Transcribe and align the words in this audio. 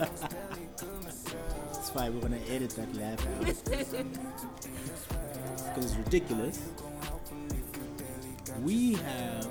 it's 0.00 1.90
fine. 1.90 2.14
We're 2.14 2.22
gonna 2.22 2.38
edit 2.48 2.70
that 2.70 2.94
laugh 2.96 3.26
out 3.26 3.46
because 5.68 5.84
it's 5.84 5.96
ridiculous. 5.96 6.58
We 8.62 8.94
have 8.94 9.48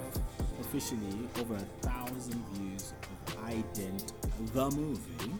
officially 0.60 1.30
over 1.40 1.56
a 1.56 1.66
thousand 1.88 2.44
views 2.54 2.94
of 3.26 3.38
Ident 3.46 4.14
the 4.54 4.70
movie, 4.72 5.32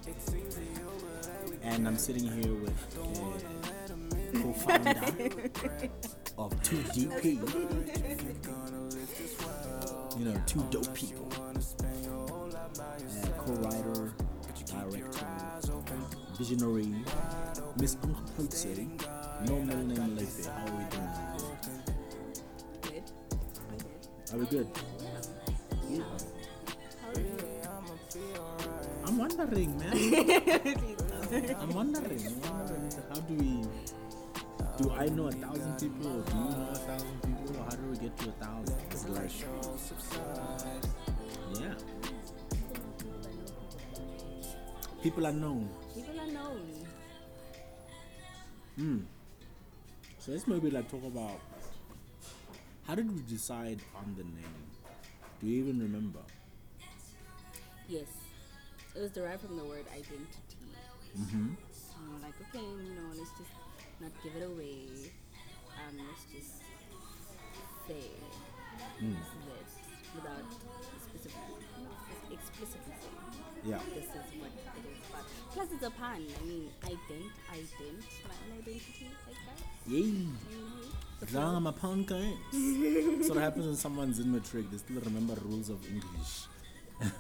and 1.64 1.88
I'm 1.88 1.98
sitting 1.98 2.28
here 2.28 2.54
with 2.54 2.78
co-founder 4.42 4.92
of 6.38 6.62
2DP. 6.62 7.40
You 10.18 10.26
know, 10.26 10.42
two 10.46 10.64
dope 10.70 10.94
people 10.94 11.28
co-writer, 13.46 14.14
visionary, 16.40 16.88
Miss 17.78 17.98
Uncle 18.02 18.24
Hotse, 18.38 18.88
no 19.46 19.60
middle 19.60 19.84
name 19.84 20.16
Lefe. 20.16 20.48
How 20.48 20.66
are 20.66 20.72
we 20.72 20.86
doing? 20.88 21.12
Good. 22.82 23.04
Are 24.32 24.38
we 24.40 24.46
good? 24.46 24.68
I'm 29.06 29.18
wondering, 29.18 29.78
man. 29.80 29.92
I'm 31.60 31.74
wondering. 31.74 32.24
I'm 32.26 32.42
wondering. 32.42 32.92
How 33.10 33.20
do 33.20 33.34
we? 33.34 33.68
Do 34.82 34.92
I 34.92 35.08
know 35.10 35.28
a 35.28 35.32
thousand 35.34 35.78
people, 35.78 36.08
or 36.08 36.24
do 36.24 36.38
you 36.38 36.44
know 36.56 36.70
a 36.72 36.76
thousand 36.76 37.22
people, 37.22 37.58
or 37.58 37.64
how 37.66 37.76
do 37.76 37.84
we 37.92 37.98
get 37.98 38.18
to 38.18 38.30
a 38.30 38.32
thousand? 38.32 38.78
It's 38.92 39.10
like, 39.10 39.32
People 45.02 45.26
are 45.28 45.32
known. 45.32 45.70
People 45.96 46.20
are 46.20 46.28
known. 46.28 46.86
Mm. 48.80 49.04
So 50.20 50.32
let's 50.32 50.48
maybe 50.48 50.70
like 50.70 50.90
talk 50.92 51.04
about 51.06 51.40
how 52.86 52.96
did 52.96 53.10
we 53.14 53.22
decide 53.22 53.80
on 53.96 54.16
the 54.18 54.24
name? 54.24 54.60
Do 55.42 55.48
you 55.48 55.64
even 55.64 55.80
remember? 55.80 56.20
Yes. 57.88 58.08
It 58.96 59.00
was 59.02 59.12
derived 59.12 59.42
from 59.42 59.58
the 59.58 59.64
word 59.64 59.86
identity. 59.92 60.68
Mm-hmm. 61.18 61.54
So 61.72 61.96
we're 62.12 62.22
like, 62.26 62.36
okay, 62.50 62.66
you 62.66 62.94
know, 62.96 63.10
let's 63.18 63.32
just 63.38 63.52
not 64.02 64.12
give 64.24 64.36
it 64.36 64.46
away. 64.46 64.88
Um, 65.80 65.96
let's 66.08 66.26
just 66.34 66.62
say 67.88 68.10
Mm. 69.02 69.12
this 69.12 69.28
is 69.28 69.46
it 69.48 70.16
without 70.16 70.46
specific, 71.04 71.42
explicitly 72.32 72.94
saying 72.96 73.44
Yeah. 73.66 73.80
this 73.94 74.06
is 74.08 74.28
what 74.40 74.52
it 75.20 75.26
is. 75.26 75.42
But 75.46 75.54
plus, 75.54 75.68
it's 75.74 75.84
a 75.84 75.92
pun. 75.92 76.26
I 76.42 76.46
mean, 76.46 76.70
ident, 76.84 77.32
ident, 77.52 78.04
like 78.28 78.42
an 78.46 78.54
identity 78.58 79.10
like 79.28 79.38
that. 79.46 79.92
Yay. 79.92 80.02
Mm-hmm. 80.02 81.38
As 81.38 81.62
my 81.62 81.72
pound 81.72 82.08
games. 82.08 83.28
so 83.28 83.34
what 83.34 83.44
happens 83.44 83.66
when 83.66 83.76
someone's 83.76 84.20
in 84.20 84.32
matric, 84.32 84.72
they 84.72 84.78
still 84.78 85.02
remember 85.02 85.34
rules 85.44 85.70
of 85.70 85.86
English. 85.88 86.48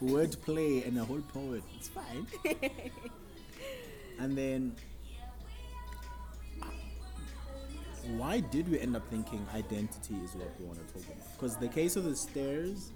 Word 0.00 0.36
play 0.44 0.82
and 0.84 0.98
a 0.98 1.04
whole 1.04 1.22
poet. 1.32 1.62
It's 1.76 1.88
fine. 1.88 2.26
and 4.18 4.36
then 4.36 4.74
why 8.16 8.40
did 8.40 8.68
we 8.68 8.80
end 8.80 8.96
up 8.96 9.06
thinking 9.10 9.46
identity 9.54 10.14
is 10.24 10.34
what 10.34 10.48
we 10.58 10.66
want 10.66 10.86
to 10.86 10.94
talk 10.94 11.02
about? 11.04 11.32
Because 11.32 11.56
the 11.56 11.68
case 11.68 11.96
of 11.96 12.04
the 12.04 12.16
stairs 12.16 12.90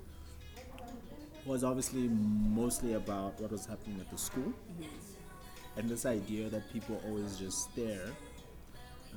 was 1.44 1.64
obviously 1.64 2.08
mostly 2.08 2.94
about 2.94 3.40
what 3.40 3.50
was 3.50 3.66
happening 3.66 4.00
at 4.00 4.10
the 4.10 4.18
school 4.18 4.52
and 5.76 5.88
this 5.88 6.06
idea 6.06 6.48
that 6.48 6.72
people 6.72 7.00
always 7.06 7.36
just 7.36 7.70
stare 7.70 8.08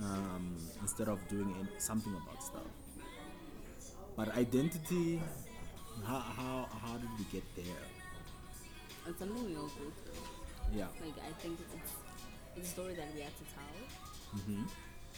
um, 0.01 0.55
instead 0.81 1.07
of 1.07 1.19
doing 1.27 1.53
an- 1.59 1.69
something 1.77 2.13
about 2.13 2.43
stuff. 2.43 2.67
But 4.15 4.35
identity, 4.35 5.21
how, 6.05 6.19
how, 6.19 6.67
how 6.81 6.97
did 6.97 7.09
we 7.19 7.25
get 7.31 7.43
there? 7.55 7.83
It's 9.07 9.19
something 9.19 9.45
we 9.45 9.55
all 9.55 9.67
go 9.67 9.91
through. 10.03 10.77
Yeah. 10.77 10.87
Like 11.03 11.13
I 11.21 11.31
think 11.41 11.59
it's 11.59 11.93
it's 12.55 12.67
a 12.67 12.71
story 12.71 12.95
that 12.95 13.13
we 13.13 13.21
have 13.21 13.35
to 13.37 13.45
tell. 13.53 14.39
Mm-hmm. 14.39 14.63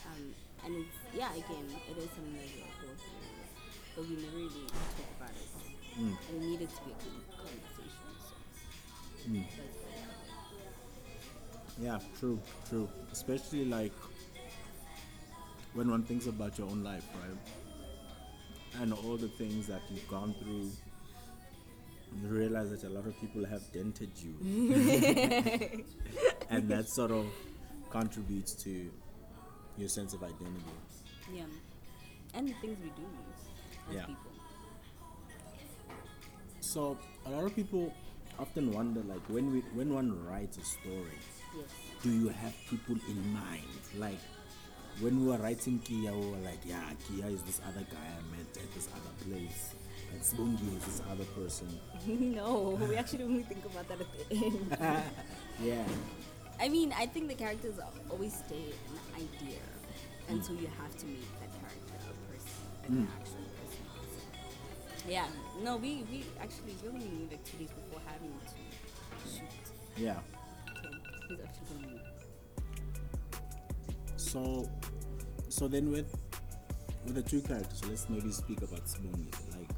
Um, 0.06 0.34
and 0.66 0.76
it's 0.76 0.98
yeah, 1.16 1.32
again, 1.32 1.66
it 1.90 1.98
is 1.98 2.10
something 2.12 2.34
that 2.34 2.50
we 2.52 2.62
all 2.64 2.76
go 2.82 2.90
through, 2.98 3.96
but 3.96 4.10
we 4.10 4.16
never 4.22 4.38
really 4.38 4.68
talk 4.68 5.12
about 5.20 5.30
it. 5.32 5.57
Mm. 6.00 6.16
And 6.30 6.44
it 6.44 6.48
needed 6.48 6.70
to 6.70 6.76
be 6.86 6.92
a 6.92 6.94
con- 6.96 7.24
conversation. 7.38 8.08
So 8.20 9.30
Mm. 9.30 9.46
that's 9.46 9.58
what 9.58 9.94
happened. 9.94 10.24
Yeah, 11.80 12.00
true, 12.20 12.40
true. 12.70 12.90
Especially 13.12 13.66
like 13.66 13.94
when 15.74 15.90
one 15.92 16.04
thinks 16.04 16.28
about 16.28 16.58
your 16.58 16.68
own 16.70 16.84
life, 16.84 17.06
right? 17.16 17.38
And 18.82 18.94
all 18.94 19.18
the 19.18 19.28
things 19.30 19.68
that 19.68 19.82
you've 19.90 20.08
gone 20.08 20.34
through, 20.42 20.72
you 22.22 22.28
realize 22.30 22.70
that 22.72 22.84
a 22.84 22.90
lot 22.90 23.06
of 23.06 23.20
people 23.20 23.46
have 23.46 23.62
dented 23.74 24.12
you. 24.18 24.36
and 26.50 26.70
that 26.70 26.88
sort 26.90 27.12
of 27.12 27.26
contributes 27.90 28.54
to 28.64 28.90
your 29.78 29.90
sense 29.90 30.14
of 30.14 30.24
identity. 30.24 30.64
Yeah, 31.34 31.44
and 32.34 32.48
the 32.48 32.54
things 32.62 32.78
we 32.82 32.90
do 32.90 33.08
as 33.90 33.96
Yeah. 33.96 34.06
people. 34.06 34.32
So 36.68 36.98
a 37.26 37.30
lot 37.30 37.46
of 37.46 37.56
people 37.56 37.94
often 38.38 38.74
wonder 38.74 39.00
like 39.08 39.24
when 39.30 39.54
we 39.54 39.60
when 39.74 39.94
one 39.94 40.12
writes 40.28 40.58
a 40.58 40.66
story, 40.66 41.18
Yes. 41.56 41.72
do 42.04 42.12
you 42.12 42.28
have 42.28 42.54
people 42.70 42.98
in 43.08 43.34
mind? 43.34 43.80
Like 43.98 44.20
when 45.00 45.22
we 45.22 45.32
were 45.32 45.38
writing 45.38 45.80
Kia, 45.80 46.12
we 46.12 46.26
were 46.32 46.44
like, 46.44 46.60
yeah, 46.66 46.84
Kia 47.08 47.26
is 47.28 47.42
this 47.44 47.62
other 47.66 47.86
guy 47.90 48.04
I 48.04 48.20
met 48.36 48.52
at 48.58 48.70
this 48.76 48.90
other 48.92 49.14
place. 49.24 49.76
And 50.12 50.22
Sbungi 50.22 50.76
is 50.76 50.84
this 50.84 51.02
other 51.10 51.24
person. 51.40 51.68
no, 52.36 52.78
we 52.90 52.98
actually 52.98 53.24
only 53.24 53.44
think 53.44 53.64
about 53.64 53.88
that 53.88 54.02
at 54.02 54.08
the 54.12 54.36
end. 54.36 54.78
yeah. 55.64 55.84
I 56.60 56.68
mean, 56.68 56.94
I 56.98 57.06
think 57.06 57.30
the 57.30 57.36
characters 57.36 57.80
always 58.10 58.34
stay 58.34 58.74
an 58.92 59.00
idea, 59.16 59.64
and 60.28 60.44
so 60.44 60.52
hmm. 60.52 60.64
you 60.64 60.70
have 60.82 60.98
to 60.98 61.06
make 61.06 61.40
that 61.40 61.52
character 61.62 61.96
a 61.96 62.32
person, 62.32 62.60
an 62.88 62.92
hmm. 62.92 63.06
actual 63.20 63.24
person. 63.24 63.37
So, 63.37 63.37
yeah, 65.08 65.26
no, 65.64 65.78
we 65.78 66.04
we 66.12 66.26
actually 66.40 66.76
we 66.84 66.90
only 66.90 67.06
knew 67.06 67.28
like 67.32 67.44
two 67.46 67.58
days 67.58 67.70
before 67.70 68.02
having 68.06 68.32
to 68.32 69.30
shoot. 69.30 69.44
Yeah. 69.96 70.20
So 70.76 70.90
he's 71.30 71.40
actually 71.40 71.88
meet. 71.88 72.02
So 74.18 74.70
so 75.50 75.68
then 75.68 75.92
with 75.92 76.14
with 77.06 77.16
the 77.16 77.22
two 77.24 77.42
characters, 77.42 77.80
so 77.80 77.88
let's 77.88 78.10
maybe 78.10 78.32
speak 78.32 78.62
about 78.62 78.86
Sbungi. 78.86 79.32
Like 79.56 79.72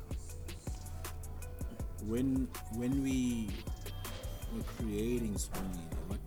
when 2.08 2.48
when 2.74 3.04
we 3.04 3.50
were 4.56 4.64
creating 4.78 5.36
Sbungi, 5.36 5.86
what 6.08 6.20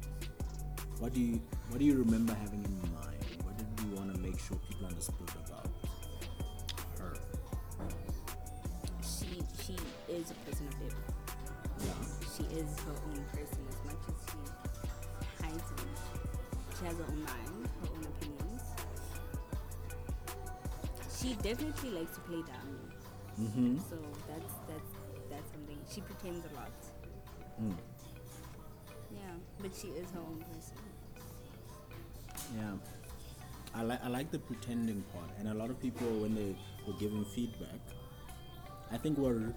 what 1.01 1.13
do 1.13 1.21
you 1.21 1.41
what 1.71 1.81
do 1.81 1.85
you 1.85 1.97
remember 1.99 2.35
having 2.35 2.65
in 2.65 2.81
mind? 2.95 3.19
What 3.43 3.59
did 3.59 3.67
you 3.85 3.97
want 3.97 4.15
to 4.15 4.21
make 4.21 4.39
sure 4.39 4.57
people 4.69 4.87
understood 4.87 5.31
is 10.23 10.31
a 10.31 10.35
person 10.47 10.69
of 10.69 10.75
it. 10.87 10.95
Yeah. 11.85 11.99
She 12.35 12.45
is 12.55 12.71
her 12.87 12.95
own 13.11 13.25
person 13.33 13.63
as 13.69 13.79
much 13.85 14.03
as 14.07 14.19
she 14.31 14.39
hides 15.43 15.71
it. 15.73 16.79
She 16.79 16.85
has 16.85 16.97
her 16.97 17.05
own 17.11 17.23
mind, 17.25 17.69
her 17.83 17.89
own 17.97 18.07
opinions. 18.15 18.63
She 21.19 21.35
definitely 21.43 21.91
likes 21.91 22.15
to 22.15 22.21
play 22.21 22.43
dumb. 22.43 22.79
Mm-hmm. 23.41 23.79
So 23.91 23.97
that's 24.29 24.55
that's 24.69 24.93
that's 25.29 25.51
something. 25.51 25.79
She 25.93 26.01
pretends 26.03 26.47
a 26.53 26.55
lot. 26.55 26.73
Mm. 27.61 27.77
Yeah, 29.11 29.35
but 29.61 29.75
she 29.75 29.89
is 29.89 30.09
her 30.13 30.21
own 30.21 30.45
person. 30.53 30.79
Yeah. 32.57 32.75
I 33.75 33.83
like 33.83 34.05
I 34.05 34.09
like 34.09 34.31
the 34.31 34.39
pretending 34.39 35.03
part, 35.13 35.31
and 35.39 35.49
a 35.49 35.55
lot 35.55 35.71
of 35.71 35.81
people 35.81 36.07
when 36.21 36.35
they 36.35 36.55
were 36.87 36.99
giving 37.01 37.25
feedback, 37.25 37.81
I 38.93 38.99
think 38.99 39.19
were 39.19 39.53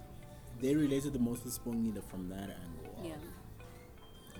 they 0.60 0.74
related 0.74 1.12
the 1.12 1.18
most 1.18 1.42
to 1.42 1.48
Spongida 1.48 2.02
from 2.10 2.28
that 2.28 2.50
angle. 2.50 3.02
Yeah. 3.04 3.14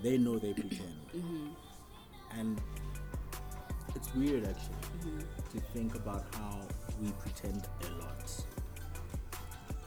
They 0.03 0.17
know 0.17 0.37
they 0.39 0.53
pretend. 0.53 0.95
Mhm. 1.15 1.49
and 2.39 2.61
it's 3.95 4.13
weird 4.13 4.45
actually 4.45 5.15
to 5.53 5.59
think 5.73 5.95
about 5.95 6.25
how 6.35 6.59
we 7.01 7.11
pretend 7.23 7.67
a 7.85 7.89
lot. 8.01 8.45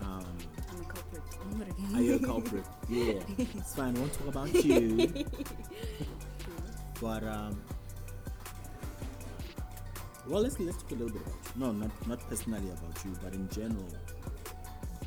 Um, 0.00 0.25
I'm 0.71 0.81
a 0.81 0.85
culprit. 0.85 1.23
I'm 1.43 1.62
a 1.62 1.99
are 1.99 2.03
you 2.03 2.15
a 2.17 2.19
culprit? 2.33 2.65
yeah, 2.88 3.21
it's 3.38 3.75
fine. 3.75 3.97
I 3.97 4.00
won't 4.00 4.12
talk 4.15 4.29
about 4.29 4.65
you. 4.65 5.25
but 7.00 7.23
um, 7.25 7.61
well, 10.26 10.41
let's 10.43 10.59
let's 10.59 10.79
talk 10.83 10.93
a 10.93 10.94
little 10.94 11.11
bit 11.12 11.23
about 11.23 11.35
you. 11.55 11.61
No, 11.61 11.73
not 11.73 11.91
not 12.09 12.21
personally 12.29 12.71
about 12.71 13.05
you, 13.05 13.12
but 13.23 13.35
in 13.35 13.49
general. 13.50 13.88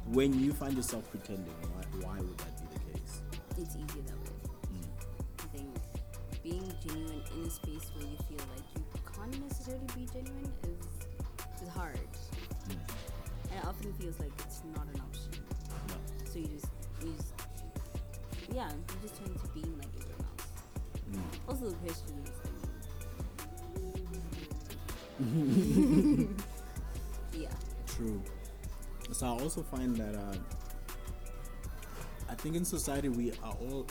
When 0.07 0.37
you 0.39 0.51
find 0.53 0.75
yourself 0.75 1.09
pretending, 1.09 1.53
why, 1.61 2.07
why 2.07 2.17
would 2.19 2.37
that 2.37 2.57
be 2.59 2.67
the 2.73 2.99
case? 2.99 3.21
It's 3.57 3.75
easier 3.75 4.03
that 4.03 4.19
way. 4.19 4.33
I 5.39 5.57
think 5.57 5.69
being 6.43 6.73
genuine 6.85 7.21
in 7.37 7.45
a 7.45 7.49
space 7.49 7.89
where 7.95 8.05
you 8.05 8.17
feel 8.27 8.45
like 8.53 8.65
you 8.75 8.83
can't 9.15 9.39
necessarily 9.47 9.87
be 9.95 10.05
genuine 10.11 10.51
is 10.63 11.63
is 11.63 11.69
hard. 11.69 11.97
And 12.69 13.59
it 13.59 13.65
often 13.65 13.93
feels 13.93 14.19
like 14.19 14.31
it's 14.39 14.61
not 14.75 14.85
an 14.93 15.01
option. 15.01 15.31
No. 15.87 15.95
So 16.25 16.39
you 16.39 16.47
just 16.47 16.67
you 17.01 17.13
just 17.13 17.33
yeah, 18.53 18.69
you 18.69 18.97
just 19.01 19.15
turn 19.17 19.33
to 19.33 19.47
being 19.53 19.77
like 19.77 19.87
everyone 19.95 20.25
else. 20.37 20.47
Also 21.47 21.69
the 21.69 21.75
questions. 21.77 22.29
I 25.19 25.29
mean. 25.29 26.35
yeah. 27.33 27.49
True. 27.87 28.21
So 29.13 29.27
I 29.27 29.29
also 29.29 29.61
find 29.61 29.95
that 29.97 30.15
uh, 30.15 30.35
I 32.27 32.33
think 32.33 32.55
in 32.55 32.65
society 32.65 33.09
we 33.09 33.31
are 33.43 33.53
all 33.61 33.85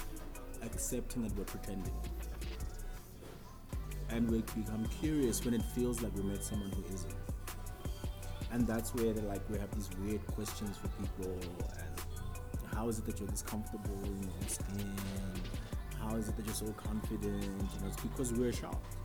accepting 0.62 1.22
that 1.22 1.36
we're 1.36 1.44
pretending, 1.44 1.94
and 4.08 4.28
we 4.28 4.42
become 4.56 4.84
curious 5.00 5.44
when 5.44 5.54
it 5.54 5.62
feels 5.76 6.02
like 6.02 6.12
we 6.16 6.24
met 6.24 6.42
someone 6.42 6.70
who 6.72 6.82
isn't. 6.92 7.14
And 8.50 8.66
that's 8.66 8.92
where 8.96 9.14
like 9.14 9.48
we 9.48 9.58
have 9.58 9.70
these 9.76 9.88
weird 10.00 10.26
questions 10.26 10.76
for 10.76 10.88
people 10.88 11.32
and 11.78 12.02
how 12.74 12.88
is 12.88 12.98
it 12.98 13.06
that 13.06 13.20
you're 13.20 13.28
this 13.28 13.42
comfortable 13.42 13.98
in 14.04 14.22
your 14.24 14.48
skin? 14.48 14.92
How 16.00 16.16
is 16.16 16.28
it 16.28 16.36
that 16.36 16.44
you're 16.44 16.54
so 16.54 16.72
confident? 16.72 17.44
You 17.44 17.48
know, 17.48 17.86
it's 17.86 18.00
because 18.02 18.32
we're 18.32 18.52
shocked. 18.52 18.96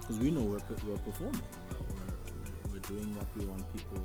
Because 0.00 0.18
we 0.20 0.30
know 0.30 0.42
we're, 0.42 0.60
we're 0.86 0.98
performing. 0.98 1.42
We're, 1.90 2.72
we're 2.72 2.78
doing 2.80 3.14
what 3.16 3.26
we 3.36 3.44
want 3.44 3.70
people 3.72 4.00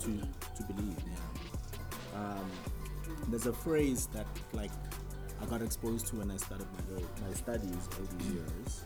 to 0.00 0.20
to 0.56 0.72
believe. 0.72 0.96
Yeah. 1.06 2.20
Um, 2.20 2.50
there's 3.28 3.46
a 3.46 3.52
phrase 3.52 4.08
that 4.12 4.26
like 4.52 4.70
I 5.40 5.46
got 5.46 5.62
exposed 5.62 6.06
to 6.08 6.16
when 6.16 6.30
I 6.30 6.36
started 6.36 6.66
my 6.74 7.26
my 7.26 7.34
studies 7.34 7.88
over 8.00 8.14
the 8.16 8.24
years, 8.34 8.84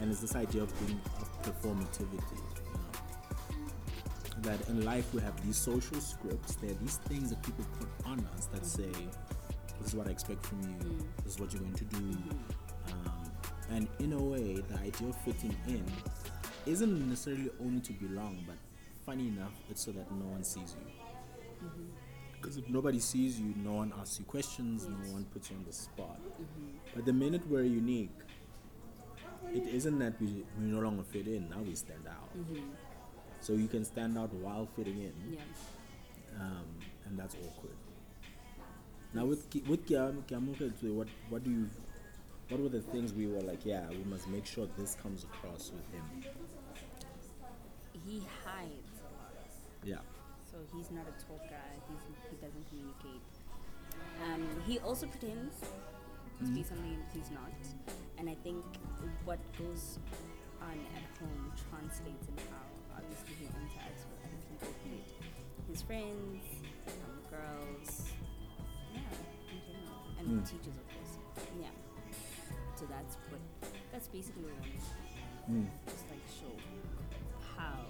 and 0.00 0.10
it's 0.10 0.20
this 0.20 0.36
idea 0.36 0.62
of 0.62 0.86
being 0.86 1.00
of 1.20 1.42
performativity. 1.42 2.38
You 2.66 2.72
know, 2.74 4.42
that 4.42 4.68
in 4.68 4.84
life 4.84 5.12
we 5.14 5.20
have 5.22 5.44
these 5.44 5.56
social 5.56 6.00
scripts. 6.00 6.56
There 6.56 6.70
are 6.70 6.74
these 6.74 6.98
things 7.08 7.30
that 7.30 7.42
people 7.42 7.64
put 7.78 7.88
on 8.06 8.26
us 8.36 8.46
that 8.46 8.66
say, 8.66 8.92
"This 9.78 9.88
is 9.88 9.94
what 9.94 10.08
I 10.08 10.10
expect 10.10 10.44
from 10.46 10.62
you. 10.62 10.98
This 11.24 11.34
is 11.34 11.40
what 11.40 11.52
you're 11.52 11.62
going 11.62 11.74
to 11.74 11.84
do." 11.84 12.18
Um, 12.88 13.30
and 13.70 13.88
in 13.98 14.12
a 14.12 14.22
way, 14.22 14.54
the 14.54 14.78
idea 14.78 15.08
of 15.08 15.16
fitting 15.22 15.56
in 15.66 15.84
isn't 16.66 17.08
necessarily 17.08 17.50
only 17.60 17.80
to 17.80 17.92
belong, 17.94 18.44
but 18.46 18.56
funny 19.08 19.28
enough, 19.28 19.54
it's 19.70 19.82
so 19.86 19.90
that 19.92 20.10
no 20.12 20.26
one 20.26 20.44
sees 20.44 20.76
you. 20.78 21.66
Mm-hmm. 21.66 21.84
Because 22.34 22.58
if 22.58 22.68
nobody 22.68 22.98
sees 22.98 23.40
you, 23.40 23.54
no 23.64 23.72
one 23.72 23.90
asks 23.98 24.18
you 24.18 24.26
questions, 24.26 24.86
no 24.86 25.12
one 25.14 25.24
puts 25.32 25.50
you 25.50 25.56
on 25.56 25.64
the 25.64 25.72
spot. 25.72 26.20
Mm-hmm. 26.20 26.76
But 26.94 27.06
the 27.06 27.14
minute 27.14 27.40
we're 27.48 27.62
unique, 27.62 28.18
it 29.54 29.66
isn't 29.66 29.98
that 30.00 30.20
we, 30.20 30.44
we 30.60 30.66
no 30.66 30.80
longer 30.80 31.02
fit 31.04 31.26
in, 31.26 31.48
now 31.48 31.60
we 31.66 31.74
stand 31.74 32.06
out. 32.06 32.36
Mm-hmm. 32.36 32.68
So 33.40 33.54
you 33.54 33.66
can 33.66 33.82
stand 33.86 34.18
out 34.18 34.30
while 34.34 34.68
fitting 34.76 34.98
in, 35.00 35.14
Yeah. 35.32 35.40
um, 36.38 36.66
and 37.06 37.18
that's 37.18 37.34
awkward. 37.46 37.78
Now 39.14 39.24
with 39.24 39.48
Ki- 39.48 39.64
with 39.66 39.88
what 39.90 41.08
what 41.30 41.42
do 41.44 41.50
you 41.50 41.70
what 42.50 42.60
were 42.60 42.68
the 42.68 42.82
things 42.82 43.14
we 43.14 43.26
were 43.26 43.40
like? 43.40 43.64
Yeah, 43.64 43.88
we 43.88 44.04
must 44.04 44.28
make 44.28 44.44
sure 44.44 44.68
this 44.76 44.96
comes 45.02 45.24
across 45.24 45.72
with 45.72 45.86
him. 45.94 46.04
He 48.06 48.22
hides. 48.44 48.87
Yeah. 49.88 50.04
So 50.44 50.58
he's 50.76 50.90
not 50.90 51.08
a 51.08 51.16
talker. 51.24 51.64
He's, 51.88 52.04
he 52.28 52.36
doesn't 52.44 52.66
communicate. 52.68 53.24
Um, 54.28 54.44
he 54.66 54.78
also 54.80 55.06
pretends 55.06 55.56
to 56.44 56.50
be 56.52 56.62
something 56.62 56.98
he's 57.14 57.30
not. 57.30 57.56
And 58.18 58.28
I 58.28 58.36
think 58.44 58.62
what 59.24 59.38
goes 59.56 59.98
on 60.60 60.76
at 60.92 61.04
home 61.16 61.52
translates 61.70 62.28
in 62.28 62.36
how 62.52 63.00
obviously 63.00 63.32
he 63.40 63.44
interacts 63.48 64.04
with 64.12 64.20
other 64.28 64.40
people, 64.52 64.68
be 64.84 65.00
it 65.00 65.08
his 65.72 65.80
friends, 65.82 66.44
um, 66.88 67.16
girls, 67.32 68.12
yeah, 68.92 69.00
in 69.52 69.58
general, 69.64 70.04
and 70.18 70.26
Mm. 70.28 70.44
teachers, 70.44 70.76
of 70.76 70.86
course. 70.92 71.14
Yeah. 71.60 71.72
So 72.76 72.84
that's 72.86 73.16
what. 73.28 73.40
That's 73.92 74.08
basically 74.08 74.42
what 74.44 74.52
I 74.52 74.60
wanted. 74.60 74.84
Mm. 75.50 75.66
Just 75.86 76.04
like 76.08 76.24
show 76.28 76.52
how 77.56 77.84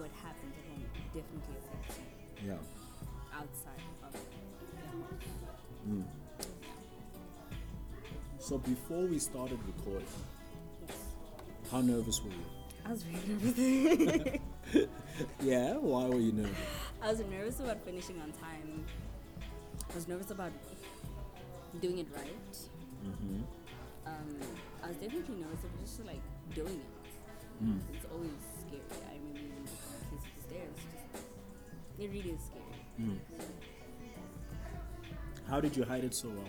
what 0.00 0.10
happens 0.22 0.54
at 0.56 0.64
home 0.70 0.84
definitely 1.14 1.56
affects 1.60 1.98
you 1.98 2.48
Yeah. 2.50 3.38
outside 3.40 3.84
of 4.02 4.12
the 4.12 4.18
home. 4.88 5.04
Mm. 5.88 6.04
So 8.38 8.58
before 8.58 9.04
we 9.06 9.18
started 9.18 9.58
recording, 9.66 10.08
Yes. 10.86 10.96
how 11.70 11.80
nervous 11.82 12.22
were 12.22 12.30
you? 12.30 12.46
I 12.86 12.90
was 12.90 13.02
very 13.02 13.26
nervous. 13.28 14.40
Yeah, 15.42 15.74
why 15.76 16.06
were 16.06 16.18
you 16.20 16.32
nervous? 16.32 16.56
I 17.02 17.10
was 17.10 17.20
nervous 17.20 17.60
about 17.60 17.84
finishing 17.84 18.18
on 18.22 18.32
time. 18.32 18.84
I 19.90 19.94
was 19.94 20.08
nervous 20.08 20.30
about 20.30 20.52
doing 21.80 21.98
it 21.98 22.06
right. 22.14 22.56
Mm-hmm. 23.04 23.42
Um, 24.06 24.40
I 24.82 24.88
was 24.88 24.96
definitely 24.96 25.36
nervous 25.36 25.60
about 25.64 25.80
just 25.80 26.04
like 26.06 26.22
doing 26.54 26.80
it. 26.80 27.64
Mm. 27.64 27.80
It's 27.92 28.06
always 28.10 28.30
scary. 28.64 28.80
I 29.12 29.16
remember 29.18 29.49
it 32.00 32.10
really 32.10 32.30
is 32.30 32.40
scary. 32.40 32.64
Mm. 33.00 33.18
How 35.48 35.60
did 35.60 35.76
you 35.76 35.84
hide 35.84 36.04
it 36.04 36.14
so 36.14 36.28
well? 36.28 36.46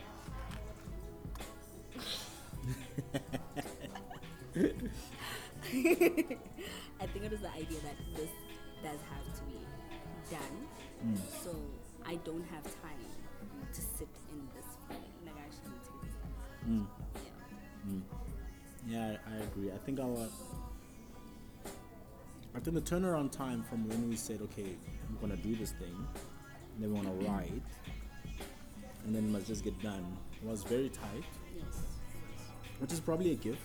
I 7.01 7.07
think 7.07 7.25
it 7.25 7.31
was 7.31 7.41
the 7.41 7.51
idea 7.51 7.79
that 7.81 7.95
this 8.15 8.29
does 8.83 8.99
have 9.09 9.25
to 9.35 9.41
be 9.43 9.59
done. 10.29 10.67
Mm. 11.05 11.17
So 11.43 11.55
I 12.05 12.15
don't 12.23 12.45
have 12.51 12.63
time 12.81 13.05
to 13.73 13.81
sit 13.81 14.07
in 14.31 14.47
this 14.55 14.65
feeling. 14.87 15.11
Like 15.25 15.35
I 15.35 15.41
actually 15.45 15.71
need 15.71 15.83
to 15.83 15.91
get 15.91 16.01
this 16.03 16.15
done. 16.21 16.33
Mm. 16.69 16.87
Yeah. 17.15 17.91
Mm. 17.91 18.03
Yeah, 18.87 19.17
I, 19.27 19.35
agree. 19.43 19.71
I 19.71 19.77
think 19.77 19.99
our 19.99 20.27
I 22.53 22.59
think 22.59 22.75
the 22.75 22.81
turnaround 22.81 23.31
time 23.31 23.63
from 23.63 23.87
when 23.87 24.09
we 24.09 24.15
said, 24.15 24.41
okay, 24.41 24.75
we're 25.09 25.27
gonna 25.27 25.41
do 25.41 25.55
this 25.55 25.71
thing, 25.71 25.95
and 26.75 26.83
then 26.83 26.91
we 26.91 26.95
wanna 26.95 27.09
mm-hmm. 27.09 27.31
write, 27.31 27.63
and 29.05 29.15
then 29.15 29.25
it 29.25 29.29
must 29.29 29.47
just 29.47 29.63
get 29.63 29.81
done, 29.81 30.17
was 30.43 30.63
very 30.63 30.89
tight, 30.89 31.23
Yes. 31.55 31.83
which 32.79 32.91
is 32.91 32.99
probably 32.99 33.31
a 33.31 33.35
gift. 33.35 33.61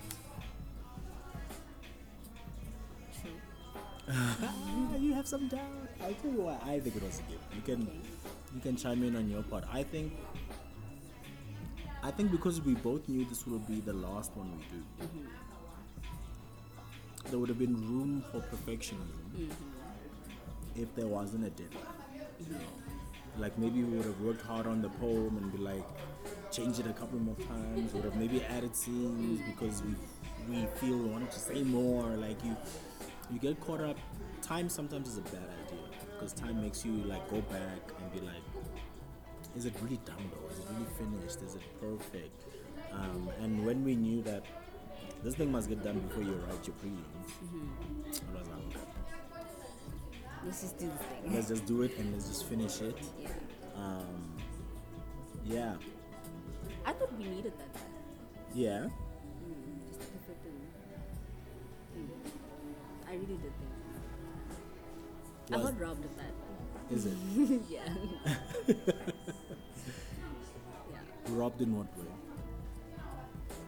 True. 3.21 4.19
you 5.01 5.15
have 5.15 5.27
some 5.27 5.49
doubt. 5.49 5.61
I'll 6.01 6.15
tell 6.15 6.31
you 6.31 6.43
why 6.43 6.59
I 6.65 6.79
think 6.79 6.97
it 6.97 7.03
was 7.03 7.19
a 7.19 7.31
gift. 7.31 7.43
You 7.55 7.63
can 7.63 7.91
you 8.55 8.61
can 8.61 8.77
chime 8.77 9.03
in 9.03 9.17
on 9.17 9.29
your 9.29 9.43
part. 9.43 9.65
I 9.73 9.83
think 9.83 10.13
I 12.03 12.11
think 12.13 12.31
because 12.31 12.61
we 12.61 12.75
both 12.75 13.09
knew 13.09 13.25
this 13.25 13.47
will 13.47 13.59
be 13.59 13.81
the 13.81 13.93
last 13.93 14.31
one 14.37 14.53
we 14.57 14.65
do. 14.65 14.85
Mm-hmm. 15.03 15.46
There 17.31 17.39
would 17.39 17.49
have 17.49 17.59
been 17.59 17.75
room 17.75 18.23
for 18.31 18.41
perfectionism 18.41 19.51
if 20.77 20.95
there 20.95 21.07
wasn't 21.07 21.45
a 21.47 21.51
deadline. 21.51 21.83
You 22.41 22.53
know? 22.53 22.59
Like 23.39 23.59
maybe 23.59 23.83
we 23.83 23.97
would 23.97 24.07
have 24.07 24.21
worked 24.21 24.43
hard 24.43 24.67
on 24.67 24.81
the 24.81 24.89
poem 24.89 25.37
and 25.37 25.53
be 25.53 25.59
like, 25.59 25.85
change 26.51 26.79
it 26.79 26.87
a 26.87 26.93
couple 26.93 27.19
more 27.19 27.35
times. 27.49 27.93
Would 27.95 28.05
have 28.05 28.17
maybe 28.17 28.43
added 28.45 28.75
scenes 28.77 29.41
because 29.47 29.83
we 29.83 29.95
we 30.49 30.67
feel 30.77 30.97
we 30.97 31.09
wanted 31.09 31.31
to 31.33 31.39
say 31.39 31.63
more. 31.63 32.05
Like 32.05 32.43
you 32.45 32.57
you 33.31 33.39
get 33.39 33.61
caught 33.61 33.81
up. 33.81 33.97
Time 34.43 34.69
sometimes 34.69 35.09
is 35.09 35.19
a 35.19 35.23
bad 35.23 35.49
idea 35.67 35.85
because 36.13 36.33
time 36.33 36.63
makes 36.63 36.85
you 36.85 36.93
like 37.05 37.29
go 37.29 37.41
back 37.43 37.81
and 38.01 38.13
be 38.13 38.21
like, 38.21 38.45
is 39.57 39.67
it 39.67 39.75
really 39.83 40.01
done 40.05 40.31
though? 40.31 40.53
Is 40.53 40.61
it 40.61 40.67
really 40.71 40.87
finished? 40.97 41.43
Is 41.43 41.57
it 41.57 41.63
perfect? 41.81 42.45
Um, 42.93 43.29
and 43.43 43.67
when 43.67 43.85
we 43.85 43.97
knew 43.97 44.23
that 44.23 44.45
this 45.27 45.35
thing 45.35 45.51
must 45.51 45.69
get 45.69 45.83
done 45.83 45.99
before 45.99 46.23
you 46.23 46.35
write 46.47 46.65
your 46.65 46.77
prelims, 46.77 47.33
I 48.33 48.39
was 48.39 48.47
like, 48.49 48.59
okay, 48.69 48.79
Let's 50.45 50.61
just 50.61 50.79
do 50.79 50.87
this 50.87 51.01
thing. 51.01 51.35
let's 51.35 51.49
just 51.49 51.67
do 51.67 51.83
it 51.83 51.99
and 51.99 52.13
let's 52.13 52.29
just 52.29 52.47
finish 52.47 52.81
it. 52.81 52.97
yeah. 53.21 53.29
Um, 53.77 54.37
yeah, 55.45 55.75
I 56.85 56.93
thought 56.93 57.13
we 57.19 57.25
needed 57.25 57.53
that. 57.59 57.81
yeah. 58.55 58.87
Mm, 58.87 59.89
just 59.89 60.01
to 60.01 60.07
mm. 61.99 62.07
I 63.09 63.13
really 63.15 63.27
did 63.27 63.53
think. 63.59 63.73
I 65.53 65.57
got 65.57 65.81
robbed 65.81 66.05
of 66.05 66.17
that. 66.19 66.35
Is 66.95 67.07
it 67.07 67.15
yeah. 67.69 67.89
yeah. 68.69 68.93
robbed 71.31 71.61
in 71.63 71.77
what 71.77 71.89
way? 71.99 72.05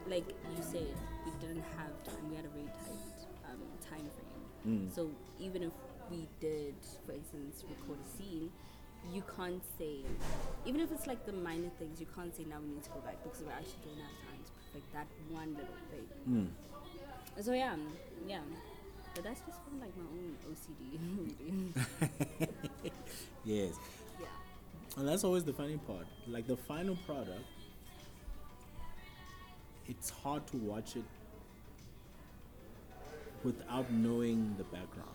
Like 0.09 0.29
you 0.57 0.63
said, 0.63 0.95
we 1.29 1.47
didn't 1.47 1.65
have 1.77 1.93
time. 2.05 2.31
We 2.31 2.37
had 2.37 2.45
a 2.45 2.49
very 2.49 2.67
tight 2.85 3.19
um, 3.51 3.61
time 3.89 4.07
frame. 4.17 4.89
Mm. 4.89 4.95
So 4.95 5.11
even 5.39 5.63
if 5.63 5.73
we 6.11 6.29
did, 6.41 6.75
for 7.07 7.13
instance, 7.13 7.65
record 7.69 7.99
a 8.01 8.05
scene, 8.17 8.51
you 9.13 9.23
can't 9.37 9.63
say, 9.79 10.05
even 10.67 10.81
if 10.81 10.91
it's 10.93 11.07
like 11.07 11.25
the 11.27 11.33
minor 11.33 11.71
things, 11.79 12.01
you 12.01 12.07
can't 12.15 12.35
say 12.35 12.45
now 12.49 12.57
we 12.61 12.69
need 12.75 12.83
to 12.85 12.91
go 12.91 13.01
back 13.01 13.23
because 13.23 13.41
we 13.41 13.49
actually 13.51 13.81
don't 13.85 14.01
have 14.01 14.17
time 14.27 14.43
to 14.45 14.51
perfect 14.65 14.93
that 14.93 15.07
one 15.31 15.55
little 15.55 15.79
thing. 15.91 16.07
Mm. 16.29 16.49
So 17.45 17.53
yeah, 17.53 17.77
yeah. 18.27 18.41
But 19.15 19.25
that's 19.25 19.41
just 19.41 19.59
from 19.65 19.81
like 19.81 19.97
my 19.97 20.05
own 20.05 20.37
OCD. 20.49 20.99
Yes. 23.45 23.75
yeah. 24.21 24.27
And 24.99 25.09
that's 25.09 25.25
always 25.25 25.45
the 25.45 25.53
funny 25.55 25.79
part. 25.79 26.07
Like 26.27 26.47
the 26.47 26.57
final 26.57 26.97
product, 27.07 27.45
it's 29.89 30.11
hard 30.11 30.47
to 30.49 30.57
watch 30.59 30.97
it 30.97 31.05
without 33.45 33.91
knowing 33.93 34.55
the 34.59 34.65
background. 34.65 35.09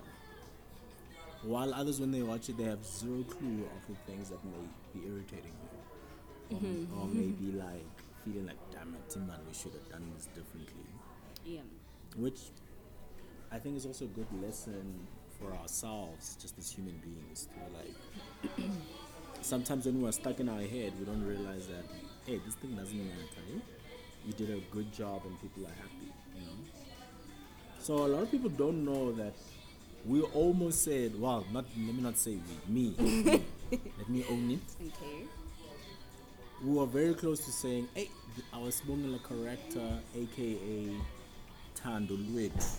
While 1.44 1.74
others, 1.74 2.00
when 2.00 2.12
they 2.12 2.22
watch 2.22 2.50
it, 2.50 2.58
they 2.58 2.64
have 2.64 2.86
zero 2.86 3.24
clue 3.24 3.68
of 3.76 3.88
the 3.90 3.96
things 4.12 4.30
that 4.30 4.44
may 4.46 4.52
be 4.94 5.08
irritating 5.08 5.52
you. 5.62 6.56
Or, 6.56 6.60
mm-hmm. 6.60 7.02
or 7.02 7.08
maybe 7.08 7.32
mm-hmm. 7.32 7.60
like 7.60 7.86
feeling 8.24 8.46
like, 8.46 8.58
damn 8.72 8.94
it, 8.94 9.18
man, 9.18 9.40
we 9.48 9.54
should 9.54 9.74
have 9.74 9.90
done 9.90 10.10
this 10.16 10.28
differently. 10.28 10.86
Yeah. 11.46 11.60
Which 12.18 12.40
I 13.52 13.60
think 13.60 13.76
is 13.76 13.86
also 13.86 14.06
a 14.06 14.10
good 14.10 14.28
lesson 14.42 15.08
for 15.40 15.52
ourselves, 15.54 16.38
just 16.42 16.58
as 16.58 16.72
human 16.72 17.00
beings, 17.04 17.48
to 17.54 17.78
like. 17.78 18.70
sometimes 19.42 19.86
when 19.86 20.02
we're 20.02 20.12
stuck 20.12 20.40
in 20.40 20.48
our 20.48 20.62
head, 20.62 20.94
we 20.98 21.06
don't 21.06 21.26
realize 21.26 21.68
that, 21.68 21.84
hey, 22.26 22.40
this 22.46 22.56
thing 22.56 22.76
doesn't 22.76 22.98
matter. 22.98 23.62
You 24.26 24.34
did 24.34 24.50
a 24.52 24.60
good 24.72 24.92
job 24.94 25.24
and 25.26 25.40
people 25.42 25.66
are 25.66 25.76
happy. 25.76 26.13
So 27.84 27.96
a 27.96 28.08
lot 28.08 28.24
of 28.24 28.32
people 28.32 28.50
don't 28.50 28.86
know 28.86 29.12
that 29.12 29.34
we 30.06 30.22
almost 30.22 30.86
said, 30.86 31.20
well, 31.20 31.46
not 31.52 31.66
let 31.78 31.94
me 31.94 32.02
not 32.02 32.18
say 32.18 32.38
we, 32.70 32.74
me, 32.74 32.96
me. 32.98 33.24
let 33.72 34.10
me 34.10 34.24
own 34.30 34.52
it. 34.52 34.88
Okay. 34.88 35.26
We 36.64 36.76
were 36.76 36.86
very 36.86 37.14
close 37.14 37.44
to 37.44 37.52
saying, 37.52 37.90
hey, 37.94 38.10
th- 38.36 38.48
our 38.54 38.70
Sibongela 38.70 39.20
character, 39.28 40.00
aka 40.16 40.92
Tando 41.76 42.16
Lwethu, 42.16 42.78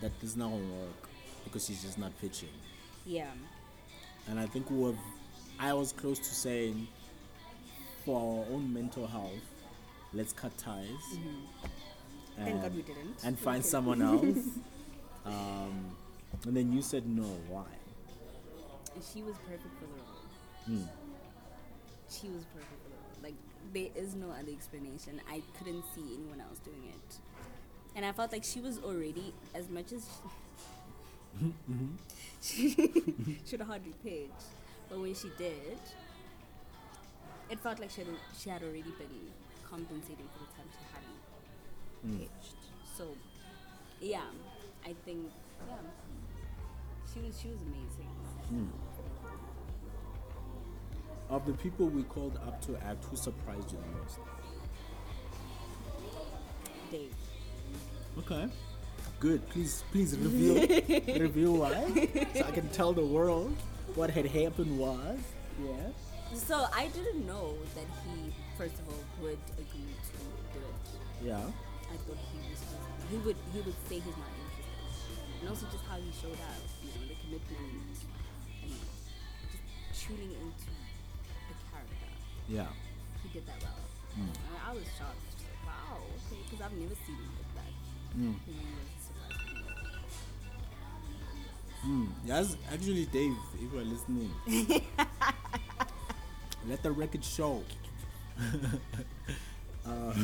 that 0.00 0.18
this 0.22 0.36
not 0.36 0.48
gonna 0.52 0.64
work 0.64 1.10
because 1.44 1.66
she's 1.66 1.82
just 1.82 1.98
not 1.98 2.18
pitching. 2.18 2.48
Yeah. 3.04 3.28
And 4.26 4.40
I 4.40 4.46
think 4.46 4.70
we 4.70 4.78
were, 4.78 4.94
I 5.58 5.74
was 5.74 5.92
close 5.92 6.18
to 6.18 6.34
saying, 6.34 6.88
for 8.06 8.18
our 8.18 8.54
own 8.54 8.72
mental 8.72 9.06
health, 9.06 9.44
let's 10.14 10.32
cut 10.32 10.56
ties. 10.56 10.86
Mm-hmm. 11.12 11.66
Thank 12.44 12.56
God 12.62 12.66
and- 12.66 12.74
we 12.76 12.82
didn't. 12.82 13.24
And 13.24 13.38
find 13.38 13.60
Okay. 13.60 13.68
someone 13.68 14.02
else. 14.02 14.24
um, 15.26 15.96
and 16.46 16.56
then 16.56 16.72
you 16.72 16.82
said 16.82 17.06
no. 17.06 17.24
Why? 17.48 17.64
She 19.12 19.22
was 19.22 19.34
perfect 19.46 19.74
for 19.78 19.84
the 19.86 19.92
role. 19.92 20.26
Hmm. 20.66 20.84
She 22.10 22.28
was 22.28 22.44
perfect 22.46 22.82
for 22.82 22.88
the 22.90 22.96
role. 22.96 23.22
Like 23.22 23.34
there 23.72 23.88
is 23.94 24.14
no 24.14 24.30
other 24.30 24.50
explanation. 24.52 25.20
I 25.30 25.42
couldn't 25.58 25.84
see 25.94 26.02
anyone 26.14 26.40
else 26.40 26.58
doing 26.58 26.82
it, 26.88 27.16
and 27.94 28.04
I 28.04 28.12
felt 28.12 28.32
like 28.32 28.44
she 28.44 28.60
was 28.60 28.78
already 28.78 29.32
as 29.54 29.68
much 29.68 29.92
as 29.92 30.06
she 32.42 32.74
should 33.46 33.60
have 33.60 33.68
hardly 33.68 33.94
pitched, 34.02 34.48
but 34.88 34.98
when 34.98 35.14
she 35.14 35.30
did, 35.38 35.78
it 37.48 37.58
felt 37.60 37.78
like 37.80 37.90
she 37.90 38.00
had, 38.02 38.10
she 38.38 38.50
had 38.50 38.62
already 38.62 38.82
been 38.82 39.30
compensating 39.68 40.26
for 40.34 40.40
the 40.40 40.50
time 40.56 40.68
she 40.72 40.84
hadn't 40.92 41.09
pitched. 42.02 42.56
So, 42.96 43.06
yeah, 44.00 44.22
I 44.84 44.94
think 45.04 45.30
yeah, 45.68 45.74
she 47.12 47.20
was 47.20 47.38
she 47.40 47.48
was 47.48 47.60
amazing. 47.62 48.10
Hmm. 48.48 48.66
Of 51.28 51.46
the 51.46 51.52
people 51.52 51.88
we 51.88 52.02
called 52.04 52.38
up 52.46 52.60
to 52.62 52.76
act, 52.84 53.04
who 53.04 53.16
surprised 53.16 53.70
you 53.70 53.78
the 53.78 54.00
most? 54.00 54.18
Dave. 56.90 57.14
Okay. 58.18 58.48
Good. 59.20 59.48
Please, 59.50 59.84
please 59.92 60.16
reveal, 60.16 60.54
reveal 61.20 61.52
why, 61.56 61.72
so 62.34 62.44
I 62.44 62.50
can 62.50 62.68
tell 62.70 62.92
the 62.92 63.04
world 63.04 63.54
what 63.94 64.10
had 64.10 64.26
happened 64.26 64.78
was. 64.78 65.18
Yeah. 65.62 65.72
So 66.34 66.66
I 66.74 66.88
didn't 66.88 67.26
know 67.26 67.54
that 67.74 67.84
he, 68.04 68.32
first 68.56 68.74
of 68.74 68.88
all, 68.88 68.94
would 69.22 69.38
agree 69.54 69.94
to 70.04 70.58
do 70.58 70.64
it. 70.64 71.26
Yeah. 71.26 71.42
I 71.90 71.96
thought 72.06 72.18
he 72.32 72.38
was 72.50 72.62
he 73.10 73.16
would 73.26 73.36
he 73.52 73.60
would 73.60 73.74
say 73.88 73.96
he's 73.98 74.16
not 74.16 74.30
interested, 74.30 75.18
and 75.40 75.48
also 75.50 75.66
just 75.72 75.84
how 75.90 75.96
he 75.98 76.10
showed 76.14 76.38
up, 76.38 76.62
you 76.82 76.90
know, 76.94 77.02
the 77.10 77.16
commitment 77.18 77.98
and 78.62 78.70
just 79.50 79.66
tuning 79.98 80.30
into 80.30 80.70
the 80.70 81.54
character. 81.70 82.10
Yeah. 82.48 82.70
He 83.22 83.28
did 83.34 83.46
that 83.46 83.58
well. 83.62 83.82
Hmm. 84.14 84.30
And 84.30 84.56
I 84.66 84.70
was 84.74 84.86
shocked. 84.98 85.18
Just 85.34 85.42
like, 85.44 85.60
wow, 85.66 85.98
okay, 86.02 86.38
because 86.46 86.60
I've 86.64 86.72
never 86.78 86.94
seen 87.06 87.18
him 87.18 87.30
like 87.34 87.52
that. 87.58 87.72
Mm. 88.18 88.34
He 88.46 88.52
really 88.54 88.74
was 88.74 88.90
a 88.90 89.02
surprise 89.06 89.38
to 89.46 89.54
me. 89.54 89.66
Mm. 91.86 92.08
Yes, 92.26 92.56
actually, 92.72 93.06
Dave, 93.06 93.36
if 93.54 93.72
you're 93.72 93.84
listening, 93.84 94.30
let 96.68 96.82
the 96.82 96.90
record 96.90 97.24
show. 97.24 97.62
uh, 99.86 100.14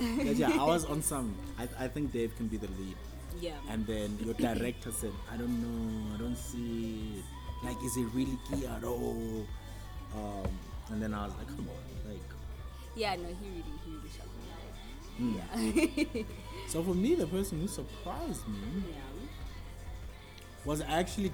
yeah, 0.00 0.48
yeah, 0.48 0.62
I 0.62 0.64
was 0.64 0.84
on 0.84 1.02
some. 1.02 1.34
I, 1.58 1.68
I 1.84 1.88
think 1.88 2.12
Dave 2.12 2.36
can 2.36 2.48
be 2.48 2.56
the 2.56 2.68
lead. 2.78 2.96
Yeah. 3.40 3.52
And 3.70 3.86
then 3.86 4.18
your 4.22 4.34
director 4.34 4.90
said, 4.90 5.12
I 5.32 5.36
don't 5.36 5.60
know, 5.60 6.14
I 6.14 6.18
don't 6.18 6.36
see 6.36 7.12
it. 7.18 7.66
Like, 7.66 7.76
is 7.84 7.96
it 7.96 8.06
really 8.14 8.38
key 8.48 8.66
at 8.66 8.84
all? 8.84 9.46
Um, 10.14 10.58
and 10.90 11.02
then 11.02 11.14
I 11.14 11.26
was 11.26 11.34
like, 11.36 11.48
come 11.48 11.68
on. 11.68 12.10
Like, 12.10 12.20
yeah, 12.94 13.16
no, 13.16 13.28
he 13.28 13.48
really 13.48 13.62
he 13.84 13.90
really 13.90 14.08
shocked 14.08 14.30
me. 14.38 15.34
Hmm. 15.34 16.16
Yeah. 16.16 16.22
so 16.68 16.82
for 16.82 16.94
me, 16.94 17.14
the 17.14 17.26
person 17.26 17.60
who 17.60 17.68
surprised 17.68 18.46
me 18.48 18.84
yeah. 18.90 19.26
was 20.64 20.82
actually 20.82 21.32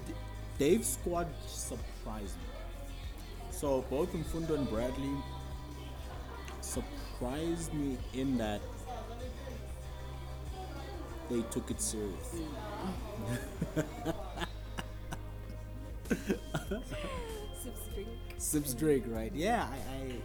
Dave's 0.57 0.87
squad 0.93 1.27
surprised 1.47 2.35
me. 2.37 2.53
So 3.51 3.85
both 3.89 4.11
Mfundo 4.13 4.55
and 4.55 4.69
Bradley 4.69 5.15
surprised 6.61 7.02
me 7.73 7.97
in 8.13 8.37
that 8.37 8.61
they 11.29 11.41
took 11.51 11.71
it 11.71 11.79
serious. 11.79 12.35
Sips 17.61 17.81
drink. 17.93 18.09
Sips 18.37 18.73
Drake, 18.73 19.03
right? 19.07 19.31
Yeah, 19.33 19.67
I, 19.71 19.75
I. 19.95 20.15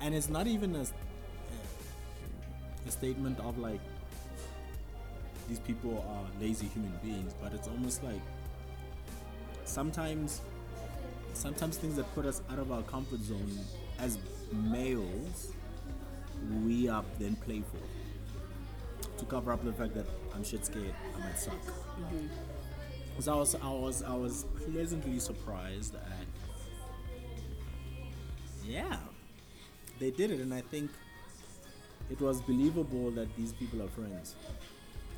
And 0.00 0.14
it's 0.14 0.28
not 0.28 0.46
even 0.46 0.74
a, 0.76 0.84
a 2.86 2.90
statement 2.90 3.38
of 3.40 3.58
like 3.58 3.80
these 5.48 5.60
people 5.60 6.04
are 6.08 6.42
lazy 6.42 6.66
human 6.66 6.92
beings, 7.02 7.32
but 7.40 7.54
it's 7.54 7.68
almost 7.68 8.02
like 8.04 8.20
sometimes, 9.64 10.42
sometimes 11.32 11.76
things 11.78 11.96
that 11.96 12.12
put 12.14 12.26
us 12.26 12.42
out 12.50 12.58
of 12.58 12.70
our 12.72 12.82
comfort 12.82 13.20
zone 13.20 13.58
as 13.98 14.18
males, 14.52 15.52
we 16.64 16.88
are 16.88 17.04
then 17.18 17.36
playful 17.36 17.80
to 19.18 19.24
cover 19.24 19.52
up 19.52 19.64
the 19.64 19.72
fact 19.72 19.94
that 19.94 20.06
I'm 20.34 20.44
shit 20.44 20.64
scared, 20.64 20.94
I 21.16 21.20
might 21.20 21.38
suck. 21.38 21.54
So 23.20 23.32
I 23.32 23.36
was, 23.36 23.54
I 23.56 23.68
was, 23.68 24.02
I 24.02 24.14
was 24.14 24.44
pleasantly 24.64 25.18
surprised 25.18 25.96
at. 25.96 26.26
Yeah, 28.64 28.96
they 29.98 30.10
did 30.10 30.30
it, 30.30 30.40
and 30.40 30.54
I 30.54 30.60
think 30.60 30.90
it 32.10 32.20
was 32.20 32.40
believable 32.42 33.10
that 33.12 33.34
these 33.36 33.52
people 33.52 33.82
are 33.82 33.88
friends. 33.88 34.36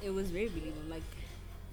It 0.02 0.10
was 0.14 0.30
very 0.30 0.48
believable. 0.48 0.88
Like 0.88 1.02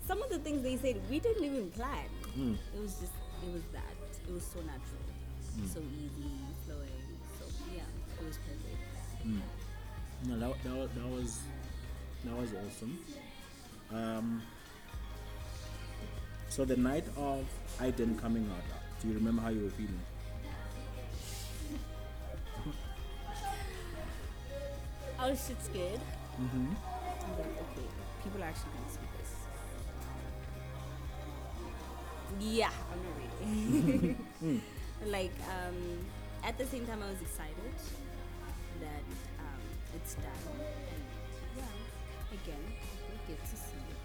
some 0.06 0.22
of 0.22 0.30
the 0.30 0.40
things 0.40 0.64
they 0.64 0.76
said, 0.76 1.00
we 1.10 1.20
didn't 1.20 1.44
even 1.44 1.72
plan. 1.72 2.10
Mm. 2.38 2.58
It 2.76 2.82
was 2.82 2.96
just, 3.00 3.14
it 3.46 3.54
was 3.54 3.64
that. 3.72 3.96
It 4.28 4.34
was 4.34 4.44
so 4.44 4.60
natural, 4.60 5.06
so 5.74 5.80
easy, 5.80 6.30
flowing. 6.66 7.07
So 8.18 8.24
yeah, 8.24 8.26
it 8.26 8.28
was 8.28 8.38
perfect. 8.38 8.78
No, 10.26 10.40
that, 10.40 10.64
that, 10.64 10.96
that 10.96 11.08
was 11.08 11.40
that 12.26 12.36
was 12.36 12.50
awesome. 12.54 12.98
Um, 13.94 14.42
so 16.50 16.66
the 16.66 16.76
night 16.76 17.06
of 17.16 17.46
Ident 17.80 18.20
coming 18.20 18.50
out, 18.50 18.64
do 19.02 19.08
you 19.10 19.14
remember 19.14 19.42
how 19.42 19.50
you 19.50 19.64
were 19.64 19.70
feeling? 19.70 20.00
I 25.20 25.30
was 25.32 25.48
shit 25.48 25.64
scared. 25.64 26.00
I 26.38 26.42
was 26.42 27.40
like, 27.40 27.48
okay, 27.48 27.88
people 28.24 28.42
are 28.44 28.48
actually 28.48 28.72
gonna 28.72 28.92
see 28.92 29.08
this. 29.20 29.32
Yeah, 32.58 32.72
I'm 32.92 33.00
not 33.04 33.16
ready. 34.42 34.62
like, 35.06 35.34
um, 35.50 36.06
at 36.44 36.58
the 36.58 36.66
same 36.66 36.86
time, 36.86 37.02
I 37.04 37.10
was 37.10 37.22
excited 37.22 37.74
that 38.82 39.04
um, 39.40 39.62
it's 39.96 40.14
done. 40.16 40.56
And 40.58 41.04
yeah, 41.58 42.38
again, 42.38 42.64
we 43.10 43.16
get 43.28 43.40
to 43.44 43.56
see 43.56 43.82
it. 43.90 43.98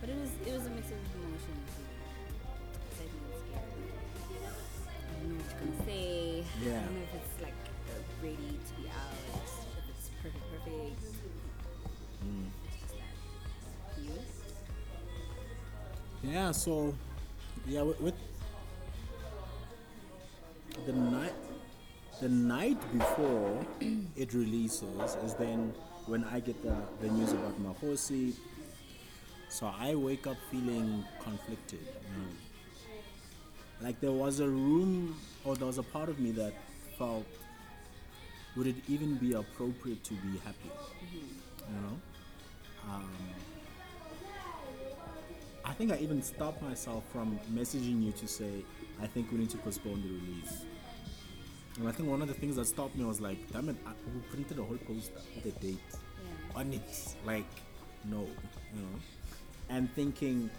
But 0.00 0.08
it 0.10 0.18
was 0.18 0.30
it 0.46 0.52
was 0.52 0.66
a 0.66 0.70
mix 0.70 0.86
of 0.90 0.98
emotions. 1.14 1.70
Excitement, 2.90 3.34
scared. 3.46 3.70
I 4.90 5.14
don't 5.20 5.30
know 5.30 5.36
what 5.38 5.46
you're 5.50 5.60
gonna 5.60 5.84
say. 5.86 6.42
I 6.42 6.82
don't 6.84 6.94
know 6.94 7.06
if 7.06 7.14
it's 7.14 7.36
like 7.42 7.58
ready 8.22 8.58
to 8.58 8.72
be 8.80 8.88
out. 8.88 9.14
If 9.78 9.86
it's 9.94 10.06
perfect, 10.22 10.44
perfect. 10.50 11.00
Just 11.00 12.94
that. 12.98 13.14
You? 14.02 14.18
Yeah, 16.30 16.50
so 16.52 16.94
yeah, 17.66 17.82
with, 17.82 18.00
with 18.00 18.14
the 20.86 20.92
night 20.92 21.34
the 22.20 22.28
night 22.28 22.78
before 22.92 23.64
it 24.14 24.34
releases 24.34 25.16
is 25.24 25.34
then 25.34 25.72
when 26.06 26.22
I 26.24 26.40
get 26.40 26.62
the, 26.62 26.76
the 27.00 27.08
news 27.08 27.32
about 27.32 27.58
Mahosi. 27.62 28.34
So 29.48 29.72
I 29.78 29.94
wake 29.94 30.26
up 30.26 30.36
feeling 30.50 31.04
conflicted. 31.22 31.80
Like 33.80 34.00
there 34.00 34.12
was 34.12 34.40
a 34.40 34.48
room 34.48 35.16
or 35.44 35.56
there 35.56 35.66
was 35.66 35.78
a 35.78 35.82
part 35.82 36.10
of 36.10 36.20
me 36.20 36.30
that 36.32 36.52
felt 36.98 37.24
would 38.56 38.66
it 38.66 38.76
even 38.88 39.14
be 39.14 39.32
appropriate 39.32 40.04
to 40.04 40.14
be 40.14 40.38
happy? 40.44 40.70
You 41.12 41.80
know? 41.80 42.00
Um, 42.88 43.10
I 45.64 45.72
think 45.72 45.92
I 45.92 45.96
even 45.98 46.20
stopped 46.22 46.60
myself 46.62 47.04
from 47.12 47.38
messaging 47.54 48.04
you 48.04 48.12
to 48.12 48.28
say, 48.28 48.64
I 49.00 49.06
think 49.06 49.30
we 49.32 49.38
need 49.38 49.50
to 49.50 49.58
postpone 49.58 50.02
the 50.02 50.08
release. 50.08 50.64
And 51.80 51.88
I 51.88 51.92
think 51.92 52.10
one 52.10 52.20
of 52.20 52.28
the 52.28 52.34
things 52.34 52.56
that 52.56 52.66
stopped 52.66 52.94
me 52.94 53.06
was 53.06 53.22
like, 53.22 53.38
damn 53.52 53.70
it, 53.70 53.76
I, 53.86 53.92
we 54.14 54.20
printed 54.30 54.58
a 54.58 54.62
whole 54.62 54.76
poster 54.86 55.14
with 55.34 55.46
a 55.46 55.58
date 55.60 55.78
Yeah. 55.90 56.58
on 56.60 56.72
it. 56.74 57.14
Like, 57.24 57.46
no, 58.04 58.20
you 58.20 58.82
know. 58.82 58.98
And 59.70 59.90
thinking, 59.94 60.50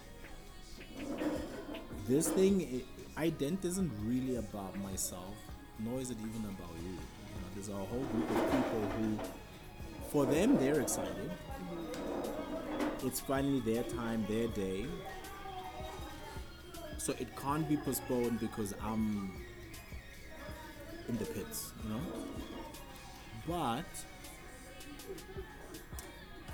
this 2.08 2.28
thing, 2.28 2.84
i- 3.16 3.28
ident 3.30 3.64
isn't 3.64 3.92
really 4.04 4.34
about 4.36 4.76
myself, 4.80 5.36
nor 5.78 6.00
is 6.00 6.10
it 6.10 6.16
even 6.18 6.44
about 6.50 6.74
you. 6.82 6.90
You 6.90 6.96
know, 6.96 7.48
there's 7.54 7.68
a 7.68 7.72
whole 7.76 8.04
group 8.12 8.28
of 8.28 8.50
people 8.50 8.80
who, 8.98 9.18
for 10.10 10.26
them, 10.26 10.56
they're 10.58 10.80
excited. 10.80 11.30
Mm-hmm. 11.30 13.06
It's 13.06 13.20
finally 13.20 13.60
their 13.60 13.84
time, 13.84 14.26
their 14.28 14.48
day. 14.48 14.86
So 16.98 17.14
it 17.20 17.36
can't 17.36 17.68
be 17.68 17.76
postponed 17.76 18.40
because 18.40 18.74
I'm 18.82 19.32
in 21.12 21.18
the 21.18 21.26
pits, 21.26 21.72
you 21.84 21.90
know? 21.90 22.00
But 23.46 23.84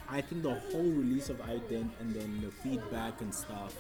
I 0.09 0.21
think 0.21 0.43
the 0.43 0.55
whole 0.55 0.91
release 1.03 1.29
of 1.29 1.39
Ident 1.39 1.91
and 2.01 2.15
then 2.15 2.41
the 2.43 2.51
feedback 2.51 3.21
and 3.21 3.33
stuff 3.33 3.75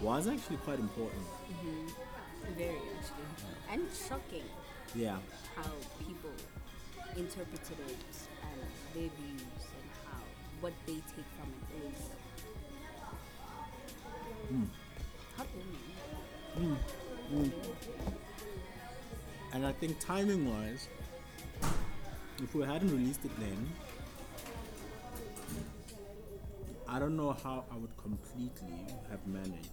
was 0.00 0.26
actually 0.28 0.56
quite 0.58 0.78
important. 0.78 1.22
Mm-hmm. 1.22 2.56
Very 2.56 2.80
actually. 2.96 3.72
And 3.72 3.86
shocking 4.08 4.48
Yeah. 4.94 5.18
how 5.56 5.70
people 5.98 6.30
interpreted 7.16 7.78
it 7.88 8.16
and 8.42 8.60
their 8.94 9.10
views 9.18 9.62
and 9.76 9.88
how 10.06 10.22
what 10.60 10.72
they 10.86 10.94
take 10.94 11.28
from 11.36 11.50
it 11.58 11.92
is 11.92 12.00
hmm. 14.48 14.64
heartwarming. 15.36 15.86
Hmm. 16.54 16.74
Hmm. 17.34 18.25
And 19.52 19.64
I 19.64 19.72
think 19.72 19.98
timing 20.00 20.50
wise, 20.50 20.88
if 22.42 22.54
we 22.54 22.64
hadn't 22.64 22.90
released 22.90 23.24
it 23.24 23.30
then, 23.38 23.68
I 26.88 26.98
don't 26.98 27.16
know 27.16 27.32
how 27.42 27.64
I 27.70 27.76
would 27.76 27.96
completely 27.96 28.86
have 29.10 29.26
managed 29.26 29.70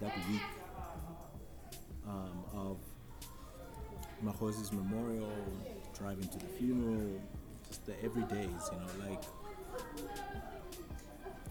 that 0.00 0.16
week 0.30 0.40
um, 2.06 2.44
of 2.54 2.78
Mahosi's 4.24 4.72
memorial, 4.72 5.32
driving 5.98 6.28
to 6.28 6.38
the 6.38 6.46
funeral, 6.46 7.20
just 7.68 7.84
the 7.86 7.92
everydays, 7.92 8.72
you 8.72 8.78
know, 8.78 9.08
like 9.08 9.22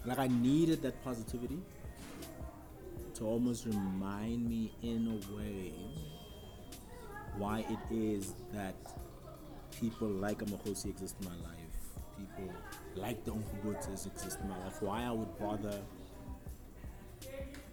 like 0.06 0.18
I 0.18 0.28
needed 0.28 0.82
that 0.82 1.02
positivity 1.04 1.58
to 3.14 3.24
almost 3.26 3.66
remind 3.66 4.48
me 4.48 4.72
in 4.82 5.06
a 5.08 5.36
way 5.36 5.72
why 7.40 7.64
it 7.70 7.94
is 7.94 8.34
that 8.52 8.74
people 9.80 10.06
like 10.06 10.38
Amahosi 10.40 10.86
exist 10.90 11.16
in 11.20 11.26
my 11.26 11.36
life, 11.36 11.78
people 12.18 12.54
like 12.96 13.24
the 13.24 13.32
Unkubotes 13.32 14.06
exist 14.06 14.38
in 14.42 14.48
my 14.50 14.58
life, 14.58 14.82
why 14.82 15.04
I 15.04 15.10
would 15.10 15.38
bother 15.38 15.80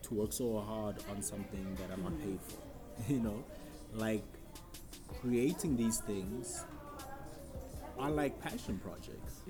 to 0.03 0.13
work 0.13 0.31
so 0.31 0.59
hard 0.61 0.95
on 1.11 1.21
something 1.21 1.75
that 1.75 1.91
I'm 1.93 2.03
not 2.03 2.17
paid 2.19 2.39
for. 2.41 2.57
You 3.13 3.19
know, 3.19 3.43
like 3.93 4.23
creating 5.21 5.77
these 5.77 5.99
things 5.99 6.63
are 7.99 8.09
like 8.09 8.41
passion 8.41 8.79
projects. 8.79 9.41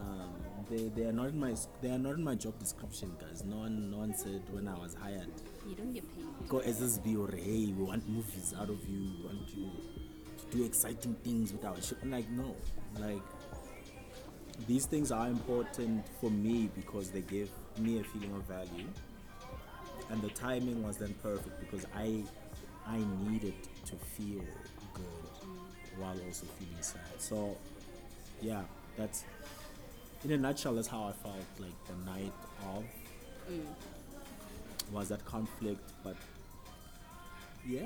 Um, 0.00 0.34
they, 0.68 0.88
they 0.88 1.04
are 1.08 1.12
not 1.12 1.28
in 1.28 1.38
my 1.38 1.54
they 1.82 1.90
are 1.90 1.98
not 1.98 2.14
in 2.14 2.24
my 2.24 2.34
job 2.34 2.58
description, 2.58 3.12
guys. 3.20 3.44
No 3.44 3.58
one 3.58 3.90
no 3.90 3.98
one 3.98 4.14
said 4.14 4.42
when 4.50 4.66
I 4.66 4.74
was 4.74 4.94
hired 4.94 5.30
You 5.68 5.74
don't 5.74 5.92
get 5.92 6.04
paid. 6.14 6.48
go 6.48 6.58
SSB 6.60 7.18
or 7.18 7.34
hey, 7.34 7.72
we 7.76 7.82
want 7.82 8.08
movies 8.08 8.54
out 8.58 8.70
of 8.70 8.88
you, 8.88 9.10
we 9.18 9.26
want 9.26 9.48
you 9.54 9.70
to 10.38 10.56
do 10.56 10.64
exciting 10.64 11.14
things 11.24 11.52
with 11.52 11.64
our 11.64 11.80
show. 11.82 11.96
I'm 12.02 12.10
like, 12.12 12.28
no. 12.30 12.54
Like 13.00 13.22
these 14.68 14.86
things 14.86 15.10
are 15.10 15.26
important 15.26 16.06
for 16.20 16.30
me 16.30 16.70
because 16.74 17.10
they 17.10 17.22
give 17.22 17.50
me 17.78 18.00
a 18.00 18.04
feeling 18.04 18.34
of 18.34 18.42
value. 18.44 18.86
And 20.10 20.22
the 20.22 20.30
timing 20.30 20.84
was 20.84 20.98
then 20.98 21.14
perfect 21.22 21.58
because 21.60 21.84
I 21.94 22.22
I 22.86 22.98
needed 23.28 23.54
to 23.86 23.96
feel 23.96 24.44
good 24.94 25.48
while 25.98 26.16
also 26.26 26.46
feeling 26.58 26.80
sad. 26.80 27.00
So 27.18 27.56
yeah, 28.40 28.62
that's 28.96 29.24
in 30.24 30.30
a 30.32 30.38
nutshell 30.38 30.74
that's 30.74 30.88
how 30.88 31.04
I 31.04 31.12
felt 31.12 31.36
like 31.58 31.74
the 31.86 32.10
night 32.10 32.32
of 32.62 32.84
mm. 33.50 33.66
Was 34.92 35.08
that 35.08 35.24
conflict 35.24 35.92
but 36.04 36.16
yeah 37.66 37.80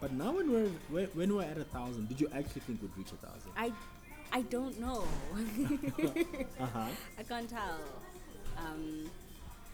but 0.00 0.12
now 0.12 0.32
when 0.32 0.50
we're 0.52 1.08
when, 1.14 1.34
we're 1.34 1.42
at 1.42 1.58
a 1.58 1.64
thousand 1.64 2.08
did 2.08 2.20
you 2.20 2.28
actually 2.34 2.60
think 2.62 2.80
we'd 2.82 2.96
reach 2.96 3.12
a 3.12 3.16
thousand 3.26 3.50
I 3.56 3.72
I 4.32 4.42
don't 4.42 4.78
know. 4.80 5.04
uh-huh 6.60 6.88
I 7.18 7.22
can't 7.22 7.48
tell. 7.48 7.78
Um, 8.58 9.08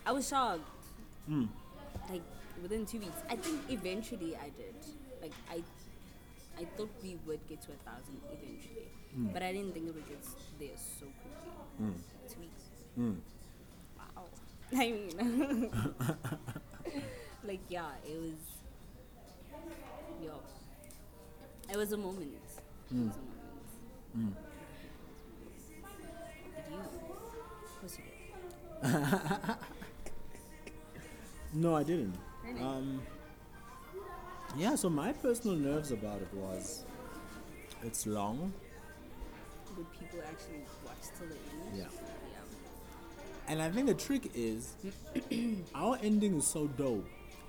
I 0.05 0.13
was 0.13 0.29
shocked. 0.29 0.61
Like 2.11 2.23
within 2.61 2.85
two 2.87 2.99
weeks, 2.99 3.17
I 3.31 3.37
think 3.37 3.61
eventually 3.71 4.37
I 4.37 4.51
did. 4.51 4.75
Like 5.21 5.33
I, 5.51 5.63
I 6.61 6.65
thought 6.77 6.91
we 7.03 7.17
would 7.27 7.41
get 7.49 7.63
to 7.63 7.71
a 7.73 7.91
thousand 7.91 8.21
eventually, 8.31 8.89
but 9.33 9.43
I 9.43 9.53
didn't 9.53 9.73
think 9.73 9.89
it 9.89 9.95
would 9.95 10.09
get 10.09 10.23
there 10.61 10.77
so 10.77 11.07
quickly. 11.23 11.95
Two 12.29 12.41
weeks. 12.41 12.63
I 14.77 14.91
mean, 14.91 15.71
like 17.45 17.61
yeah, 17.69 17.87
it 18.07 18.21
was. 18.21 18.39
Yo, 20.23 20.33
it 21.71 21.77
was 21.77 21.93
a 21.93 21.97
moment. 21.97 22.29
It 22.91 22.95
was 22.95 23.17
a 23.17 23.19
moment. 24.15 24.37
Did 26.57 26.65
you? 26.71 26.79
Of 26.79 27.81
course 27.81 27.99
you 27.99 28.05
did. 28.83 29.57
no 31.53 31.75
i 31.77 31.83
didn't 31.83 32.15
Really? 32.45 32.61
um 32.61 33.03
yeah 34.57 34.75
so 34.75 34.89
my 34.91 35.13
personal 35.13 35.57
nerves 35.57 35.93
about 35.93 36.21
it 36.21 36.29
was 36.35 36.85
it's 37.83 38.07
long 38.07 38.53
Would 39.77 39.91
people 39.93 40.21
actually 40.29 40.65
watch 40.85 41.05
till 41.19 41.29
the 41.29 41.35
end? 41.35 41.79
Yeah. 41.79 42.22
And 43.53 43.61
i 43.61 43.69
think 43.71 43.87
the 43.87 43.95
trick 44.07 44.31
is 44.35 44.73
our 45.75 45.99
ending 46.03 46.37
is 46.39 46.47
so 46.47 46.67
dope 46.83 47.07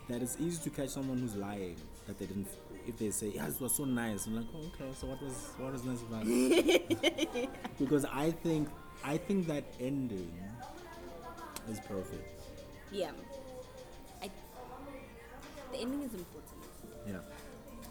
that 0.09 0.21
it's 0.21 0.35
easy 0.45 0.61
to 0.63 0.69
catch 0.77 0.89
someone 0.89 1.17
who's 1.23 1.35
lying 1.37 1.77
that 2.07 2.19
they 2.19 2.25
didn't 2.25 2.47
if 2.85 2.97
they 2.99 3.09
say 3.19 3.31
yes 3.33 3.55
it 3.55 3.61
was 3.61 3.73
so 3.75 3.85
nice 3.85 4.25
i'm 4.27 4.35
like 4.35 4.45
oh, 4.53 4.65
okay 4.71 4.91
so 4.99 5.07
what 5.07 5.21
was 5.23 5.37
what 5.59 5.71
was 5.71 5.85
nice 5.85 6.01
about 6.01 6.23
it 6.27 7.49
because 7.79 8.03
i 8.23 8.31
think 8.45 8.67
i 9.13 9.15
think 9.17 9.47
that 9.47 9.63
ending 9.79 10.29
is 11.71 11.79
perfect 11.93 12.27
Yeah. 12.91 13.11
I, 14.21 14.29
the 15.71 15.77
ending 15.85 16.01
is 16.09 16.13
important 16.13 16.63
yeah 17.07 17.23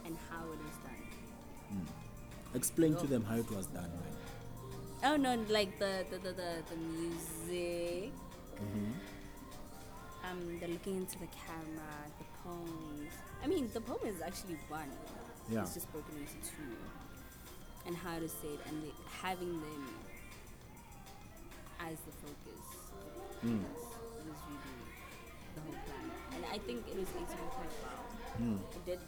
and 0.05 0.17
how 0.31 0.45
it 0.55 0.61
is 0.69 0.77
done. 0.85 1.03
Hmm. 1.71 2.57
explain 2.61 2.93
to 2.97 3.05
Oh. 3.09 3.13
them 3.15 3.25
how 3.25 3.37
it 3.37 3.51
was 3.51 3.67
done 3.79 3.91
man 4.03 4.13
Oh 5.05 5.17
no, 5.17 5.35
like 5.49 5.79
the 5.79 6.05
the 6.11 6.19
the, 6.19 6.33
the, 6.33 6.51
the 6.71 6.77
music. 6.77 8.13
Mm-hmm. 8.57 8.93
Um, 10.31 10.61
the 10.61 10.69
looking 10.69 10.97
into 10.99 11.19
the 11.19 11.27
camera, 11.27 11.93
the 12.19 12.25
poems. 12.45 13.13
I 13.43 13.47
mean, 13.49 13.69
the 13.75 13.81
poem 13.81 13.99
is 14.07 14.23
actually 14.23 14.57
one. 14.69 14.91
Yeah. 15.51 15.63
It's 15.63 15.75
just 15.75 15.91
broken 15.91 16.15
into 16.17 16.35
two. 16.49 16.77
And 17.87 17.97
how 17.97 18.19
to 18.21 18.29
say 18.29 18.47
it, 18.55 18.61
and 18.69 18.81
the, 18.85 18.91
having 19.21 19.61
them 19.61 19.89
as 21.81 21.97
the 22.07 22.13
focus 22.23 22.63
Mm. 23.43 23.59
was, 23.75 23.83
was 24.23 24.39
really 24.47 24.87
the 25.57 25.61
whole 25.67 25.75
plan. 25.83 26.07
And 26.37 26.45
I 26.55 26.59
think 26.59 26.87
it 26.87 26.95
was 26.95 27.09
executed 27.11 27.51
quite 27.51 27.75
well. 27.83 28.07
Mm. 28.39 28.59
It 28.71 28.87
did 28.87 29.01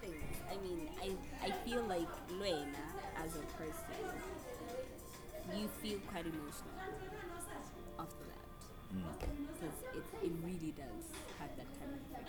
things. 0.00 0.36
I 0.48 0.56
mean, 0.64 0.88
I, 1.04 1.12
I 1.46 1.50
feel 1.68 1.82
like 1.82 2.08
Luena, 2.32 2.80
as 3.22 3.36
a 3.36 3.44
person, 3.60 4.08
you 5.52 5.68
feel 5.68 5.98
quite 6.10 6.26
emotional 6.26 6.74
after 7.98 8.24
that. 8.24 8.48
Mm. 8.94 9.02
Because 9.52 9.76
it, 9.94 10.04
it 10.26 10.32
really 10.44 10.72
does 10.76 11.04
have 11.38 11.50
that 11.56 11.66
kind 11.78 11.92
of 11.92 12.00
effect 12.10 12.28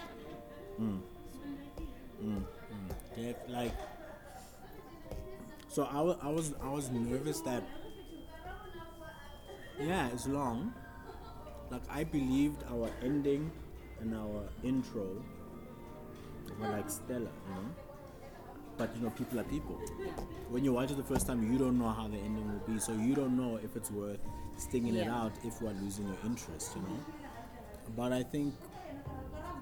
on 0.80 0.89
you. 0.89 1.01
Mm. 2.23 2.43
Mm. 2.43 2.43
Def- 3.15 3.49
like 3.49 3.73
so 5.67 5.84
I 5.84 6.01
wa- 6.01 6.17
I 6.21 6.30
was 6.30 6.54
I 6.63 6.69
was 6.69 6.89
nervous 6.89 7.41
that 7.41 7.63
yeah 9.80 10.10
it's 10.13 10.28
long. 10.28 10.73
Like 11.71 11.82
I 11.89 12.04
believed 12.04 12.63
our 12.71 12.89
ending 13.04 13.51
and 13.99 14.13
our 14.15 14.43
intro 14.63 15.23
were 16.60 16.69
like 16.69 16.89
stellar 16.89 17.32
you 17.47 17.56
know 17.56 17.69
but 18.78 18.96
you 18.96 19.02
know 19.02 19.10
people 19.12 19.40
are 19.40 19.44
people 19.44 19.76
when 20.50 20.64
you 20.64 20.74
watch 20.74 20.92
it 20.92 20.98
the 20.98 21.04
first 21.04 21.28
time 21.28 21.52
you 21.52 21.58
don't 21.58 21.78
know 21.78 21.90
how 21.90 22.08
the 22.08 22.18
ending 22.18 22.52
will 22.52 22.74
be 22.74 22.80
so 22.80 22.92
you 22.94 23.16
don't 23.16 23.36
know 23.38 23.58
if 23.64 23.76
it's 23.76 23.92
worth 23.92 24.20
stinging 24.58 24.96
it 24.96 25.08
out 25.08 25.32
if 25.44 25.62
we're 25.62 25.72
losing 25.74 26.06
your 26.08 26.18
interest 26.26 26.76
you 26.76 26.82
know 26.82 27.00
but 27.96 28.12
I 28.12 28.24
think 28.24 28.54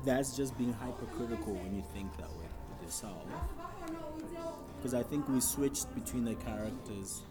that's 0.06 0.36
just 0.36 0.58
being 0.58 0.74
hypercritical 0.74 1.54
when 1.54 1.76
you 1.76 1.84
think 1.94 2.16
that 2.18 2.30
way 2.32 2.46
with 2.70 2.84
yourself. 2.84 3.24
Because 4.78 4.94
I 4.94 5.04
think 5.04 5.28
we 5.28 5.40
switched 5.40 5.94
between 5.96 6.26
the 6.26 6.36
characters 6.36 7.24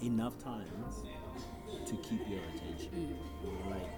enough 0.00 0.38
times 0.42 1.02
to 1.86 1.96
keep 1.96 2.20
your 2.28 2.40
attention. 2.54 3.16
Know, 3.42 3.70
like 3.70 3.90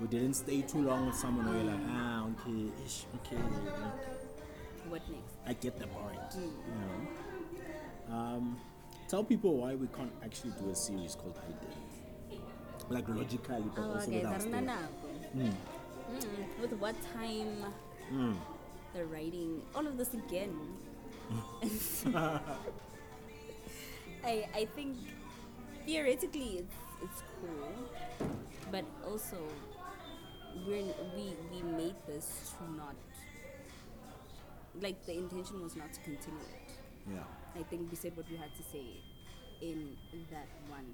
we 0.00 0.06
didn't 0.08 0.34
stay 0.34 0.62
too 0.62 0.82
long 0.82 1.06
with 1.06 1.16
someone 1.16 1.46
where 1.46 1.56
you're 1.56 1.72
like, 1.72 1.84
ah, 1.88 2.26
okay, 2.26 2.70
ish, 2.84 3.04
okay, 3.16 3.36
like, 3.36 4.25
What 4.88 5.02
next? 5.10 5.34
I 5.46 5.52
get 5.54 5.78
the 5.78 5.86
point. 5.88 6.20
You 6.34 6.52
know. 8.08 8.14
Um, 8.14 8.56
tell 9.08 9.24
people 9.24 9.56
why 9.56 9.74
we 9.74 9.86
can't 9.88 10.12
actually 10.24 10.52
do 10.62 10.70
a 10.70 10.74
series 10.76 11.14
called 11.16 11.36
Identity. 11.38 12.40
Like 12.88 13.08
logically, 13.08 13.64
but 13.74 13.82
Oh, 13.82 13.94
also 13.94 14.06
okay, 14.08 14.18
without 14.22 14.40
story. 14.42 14.52
mm. 15.36 15.52
With 16.60 16.72
what 16.78 16.94
time 17.12 17.64
Mm. 18.12 18.36
the 18.94 19.04
writing, 19.06 19.62
all 19.74 19.86
of 19.86 19.96
this 19.98 20.14
again. 20.14 20.54
I 24.24 24.46
I 24.54 24.64
think 24.76 24.96
theoretically 25.84 26.62
it's 26.62 26.76
it's 27.02 27.22
cool, 27.40 27.74
but 28.70 28.84
also 29.06 29.36
we're 30.66 30.94
we 31.18 31.34
we 31.50 31.62
made 31.62 31.98
this 32.06 32.54
to 32.58 32.64
not 32.78 32.94
like 34.80 35.04
the 35.06 35.16
intention 35.16 35.62
was 35.62 35.76
not 35.76 35.92
to 35.92 36.00
continue 36.00 36.40
it. 36.40 36.72
Yeah. 37.12 37.24
I 37.58 37.62
think 37.64 37.90
we 37.90 37.96
said 37.96 38.16
what 38.16 38.26
we 38.30 38.36
had 38.36 38.54
to 38.56 38.62
say 38.62 38.84
in 39.62 39.96
that 40.30 40.48
one 40.68 40.86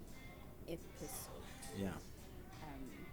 episode. 0.69 1.43
Yeah. 1.77 1.89
Um, 2.63 3.07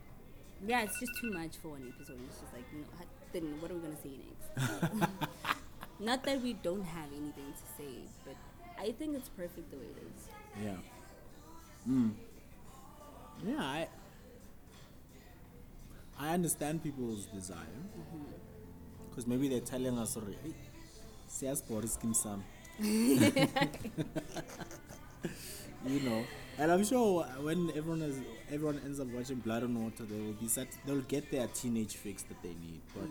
yeah, 0.67 0.81
it's 0.81 0.99
just 0.99 1.11
too 1.21 1.31
much 1.31 1.57
for 1.61 1.69
one 1.69 1.91
episode. 1.95 2.17
It's 2.27 2.39
just 2.39 2.53
like, 2.53 2.65
no, 2.73 2.83
ha- 2.97 3.05
then 3.33 3.59
what 3.61 3.71
are 3.71 3.75
we 3.75 3.81
gonna 3.81 4.01
say 4.03 4.11
next? 4.19 5.09
Not 5.99 6.23
that 6.23 6.41
we 6.41 6.53
don't 6.53 6.85
have 6.85 7.09
anything 7.11 7.53
to 7.53 7.83
say, 7.83 7.99
but 8.25 8.35
I 8.79 8.91
think 8.91 9.15
it's 9.15 9.29
perfect 9.29 9.71
the 9.71 9.77
way 9.77 9.85
it 9.85 10.03
is. 10.15 10.27
Yeah. 10.63 10.77
Mm. 11.89 12.11
Yeah, 13.45 13.61
I 13.61 13.87
I 16.19 16.33
understand 16.33 16.83
people's 16.83 17.25
desire. 17.25 17.65
Because 19.19 19.27
maybe 19.27 19.49
they're 19.49 19.59
telling 19.59 19.99
us 19.99 20.15
already, 20.15 20.37
hey, 20.41 20.53
siyas 21.29 21.61
Boris 21.67 21.97
Kim 21.97 22.13
Sam. 22.13 22.41
you 22.79 23.19
know. 25.85 26.23
And 26.57 26.71
I'm 26.71 26.85
sure 26.85 27.23
when 27.41 27.69
everyone 27.75 28.01
is 28.01 28.17
everyone 28.49 28.79
ends 28.85 29.01
up 29.01 29.07
watching 29.07 29.39
Blood 29.39 29.63
and 29.63 29.83
Water, 29.83 30.03
they 30.03 30.21
will 30.21 30.39
be 30.39 30.47
set. 30.47 30.67
They'll 30.85 31.01
get 31.01 31.29
their 31.31 31.47
teenage 31.47 31.97
fix 31.97 32.23
that 32.23 32.41
they 32.41 32.55
need. 32.65 32.79
But 32.95 33.09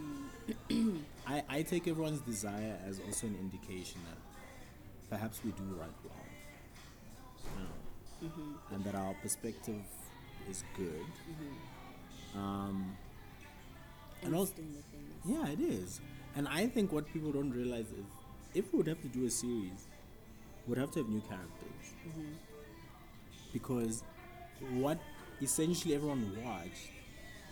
I, 1.27 1.43
I 1.47 1.61
take 1.61 1.87
everyone's 1.87 2.23
desire 2.23 2.79
as 2.89 3.01
also 3.07 3.27
an 3.27 3.37
indication 3.39 4.01
that 4.09 4.17
perhaps 5.11 5.41
we 5.45 5.51
do 5.51 5.65
right 5.79 5.91
well, 6.07 6.25
you 8.23 8.29
know, 8.29 8.35
and 8.75 8.83
that 8.83 8.95
our 8.95 9.13
perspective 9.21 9.83
is 10.49 10.65
good. 10.75 11.05
Um, 12.35 12.97
and 14.23 14.35
also, 14.35 14.53
yeah, 15.25 15.47
it 15.49 15.61
is. 15.61 16.01
And 16.37 16.47
I 16.49 16.67
think 16.67 16.93
what 16.93 17.13
people 17.13 17.33
don't 17.33 17.51
realize 17.51 17.87
is 17.87 18.05
if 18.55 18.73
we 18.73 18.79
would 18.79 18.87
have 18.87 19.01
to 19.03 19.09
do 19.09 19.27
a 19.27 19.31
series, 19.31 19.89
we'd 20.67 20.79
have 20.79 20.91
to 20.93 21.01
have 21.01 21.09
new 21.09 21.21
characters. 21.23 21.95
Because 23.53 24.03
what 24.73 24.99
essentially 25.41 25.95
everyone 25.95 26.37
watched 26.45 26.91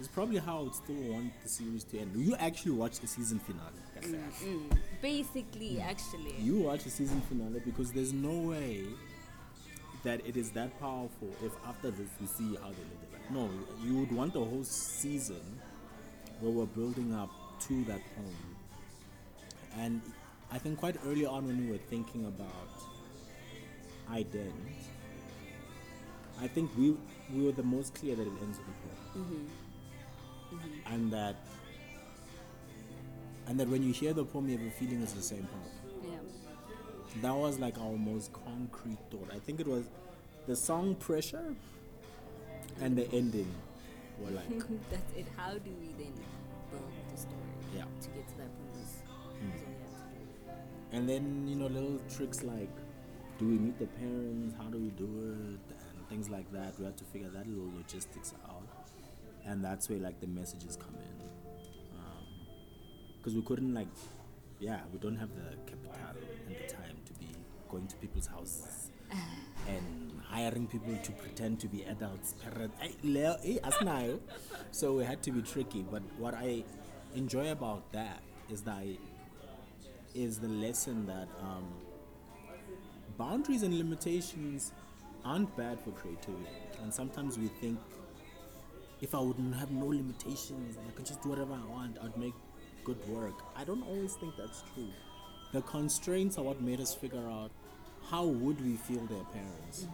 is 0.01 0.09
probably 0.09 0.39
how 0.39 0.59
I 0.59 0.63
would 0.63 0.75
still 0.75 0.97
want 0.97 1.33
the 1.43 1.49
series 1.49 1.85
to 1.85 1.99
end. 1.99 2.13
Do 2.13 2.21
you 2.21 2.37
actually 2.37 2.73
watch 2.73 3.01
the 3.01 3.07
season 3.07 3.39
finale. 3.39 3.73
Mm. 4.03 4.79
Basically, 5.01 5.81
actually. 5.81 6.35
You 6.39 6.61
watch 6.61 6.85
the 6.85 6.91
season 6.91 7.23
finale 7.23 7.61
because 7.65 7.93
there's 7.93 8.13
no 8.13 8.51
way 8.51 8.85
that 10.05 10.25
it 10.27 10.37
is 10.37 10.51
that 10.51 10.79
powerful 10.79 11.29
if 11.43 11.53
after 11.67 11.91
this 11.91 12.09
we 12.21 12.27
see 12.27 12.57
how 12.57 12.69
they 12.69 12.77
live. 12.77 13.07
No, 13.31 13.51
you 13.83 13.99
would 13.99 14.13
want 14.13 14.35
the 14.35 14.45
whole 14.45 14.63
season 14.63 15.41
where 16.41 16.53
we're 16.53 16.67
building 16.67 17.15
up 17.15 17.31
to 17.61 17.85
that 17.85 18.01
home. 18.17 18.57
And 19.79 20.01
I 20.51 20.59
think 20.59 20.79
quite 20.79 20.97
early 21.07 21.27
on 21.27 21.47
when 21.47 21.65
we 21.65 21.71
were 21.71 21.79
thinking 21.79 22.25
about 22.27 22.71
ident, 24.11 24.53
I 26.41 26.47
think 26.47 26.71
we 26.77 26.97
we 27.35 27.45
were 27.45 27.53
the 27.53 27.63
most 27.63 27.95
clear 27.95 28.15
that 28.15 28.27
it 28.27 28.33
ends 28.43 28.59
with 28.59 28.69
a 28.69 28.77
poem. 28.83 29.25
Mm-hmm. 29.25 30.57
Mm-hmm. 30.57 30.95
And 30.95 31.13
that 31.13 31.37
and 33.49 33.59
that 33.61 33.69
when 33.69 33.83
you 33.83 33.93
hear 33.93 34.13
the 34.13 34.25
poem 34.25 34.49
you 34.49 34.59
have 34.59 34.67
a 34.67 34.71
feeling 34.71 35.03
it's 35.03 35.13
the 35.13 35.23
same 35.23 35.47
poem. 35.47 36.13
Yeah. 36.13 37.23
That 37.23 37.35
was 37.35 37.59
like 37.59 37.79
our 37.79 37.97
most 37.97 38.31
concrete 38.33 38.99
thought. 39.11 39.31
I 39.35 39.39
think 39.39 39.61
it 39.61 39.67
was 39.67 39.85
the 40.47 40.55
song 40.55 40.95
Pressure 40.95 41.55
and 42.81 42.97
the 42.97 43.11
ending 43.13 43.53
were 44.19 44.31
like, 44.31 44.49
That's 44.91 45.13
it. 45.17 45.27
How 45.37 45.53
do 45.53 45.71
we 45.81 45.89
then 45.99 46.13
build 46.71 46.83
the 47.13 47.17
story 47.19 47.55
Yeah. 47.75 47.85
to 48.01 48.09
get 48.11 48.29
to 48.29 48.37
that 48.39 48.51
point? 48.57 48.71
Was, 48.73 48.81
was 48.81 49.03
all 49.11 49.33
we 49.41 49.49
had 49.51 49.59
to 49.61 49.65
do. 49.67 50.53
and 50.93 51.09
then, 51.09 51.47
you 51.47 51.57
know, 51.57 51.67
little 51.67 51.99
tricks 52.09 52.43
like, 52.43 52.71
do 53.39 53.47
we 53.49 53.59
meet 53.59 53.79
the 53.79 53.87
parents? 53.87 54.55
How 54.57 54.65
do 54.71 54.79
we 54.79 54.91
do 54.91 55.05
it? 55.05 55.61
And 55.97 56.09
things 56.09 56.29
like 56.31 56.51
that. 56.53 56.79
We 56.79 56.85
have 56.87 56.97
to 56.97 57.05
figure 57.05 57.29
that 57.29 57.47
little 57.47 57.71
logistics 57.77 58.33
out. 58.49 58.63
And 59.45 59.63
that's 59.65 59.89
where 59.89 59.99
like 59.99 60.21
the 60.21 60.27
messages 60.27 60.77
come 60.77 60.95
in. 60.97 61.29
Um, 61.99 62.25
because 63.19 63.35
we 63.35 63.43
couldn't 63.43 63.75
like, 63.75 63.89
yeah, 64.59 64.81
we 64.93 64.99
don't 64.99 65.17
have 65.17 65.29
the 65.35 65.57
capital 65.71 65.93
and 66.49 66.57
the 66.57 66.73
time 66.73 66.97
to 67.05 67.13
be 67.15 67.29
going 67.69 67.87
to 67.89 67.97
people's 67.97 68.27
houses 68.27 68.86
and 69.69 70.21
hiring 70.29 70.67
people 70.67 70.97
to 71.03 71.13
pretend 71.13 71.61
to 71.61 71.69
be 71.69 71.83
adults. 71.85 72.35
Parent, 72.35 72.73
Leo, 73.03 73.37
eh. 73.45 73.59
So 74.71 74.95
we 74.95 75.05
had 75.05 75.23
to 75.23 75.31
be 75.31 75.43
tricky. 75.43 75.85
But 75.91 76.03
what 76.19 76.35
I 76.35 76.65
enjoy 77.15 77.51
about 77.51 77.93
that 77.93 78.23
is 78.51 78.63
that 78.63 78.77
I, 78.77 78.99
is 80.15 80.39
the 80.39 80.49
lesson 80.49 81.07
that 81.07 81.29
um, 81.41 81.67
boundaries 83.17 83.63
and 83.63 83.77
limitations 83.77 84.73
aren't 85.25 85.55
bad 85.57 85.81
for 85.81 85.91
creativity. 85.91 86.47
And 86.83 86.93
sometimes 86.93 87.39
we 87.39 87.49
think 87.49 87.79
if 89.01 89.15
I 89.15 89.21
wouldn't 89.21 89.55
have 89.57 89.71
no 89.71 89.87
limitations 89.87 90.79
I 90.79 90.91
could 90.93 91.07
just 91.07 91.23
do 91.23 91.31
whatever 91.31 91.53
I 91.55 91.71
want, 91.71 91.99
I'd 92.03 92.17
make 92.17 92.35
good 92.85 93.07
work. 93.09 93.35
I 93.57 93.65
don't 93.65 93.83
always 93.83 94.15
think 94.15 94.35
that's 94.37 94.63
true. 94.75 94.89
The 95.53 95.63
constraints 95.63 96.39
are 96.39 96.45
what 96.45 96.61
made 96.61 96.81
us 96.81 96.95
figure 96.95 97.29
out 97.29 97.51
how 98.11 98.25
would 98.25 98.65
we 98.65 98.77
feel 98.77 99.05
their 99.07 99.25
parents 99.33 99.87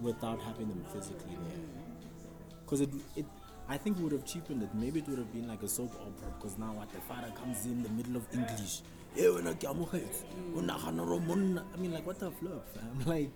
without 0.00 0.40
having 0.40 0.68
them 0.68 0.84
physically 0.92 1.36
there. 1.48 1.58
Mm-hmm. 1.58 2.60
Because 2.64 2.80
it, 2.80 2.90
it, 3.16 3.26
I 3.68 3.76
think 3.76 3.98
we 3.98 4.04
would 4.04 4.12
have 4.12 4.24
cheapened 4.24 4.62
it. 4.62 4.70
Maybe 4.74 5.00
it 5.00 5.08
would 5.08 5.18
have 5.18 5.32
been 5.32 5.48
like 5.48 5.62
a 5.62 5.68
soap 5.68 5.92
opera. 5.94 6.32
Because 6.38 6.56
now 6.58 6.72
what 6.72 6.90
the 6.92 7.00
father 7.00 7.30
comes 7.36 7.66
in 7.66 7.82
the 7.82 7.88
middle 7.90 8.16
of 8.16 8.26
English 8.32 8.80
hey 9.16 9.26
wena 9.28 9.52
ke 9.58 9.66
amogetse 9.66 10.22
mm. 10.22 10.56
o 10.58 10.62
nagana 10.62 11.02
gore 11.04 11.16
o 11.16 11.20
monna 11.28 11.62
i 11.74 11.76
mean 11.82 11.92
like 11.92 12.06
what 12.06 12.18
the 12.20 12.30
flip 12.30 12.62
fam 12.74 13.00
like 13.12 13.30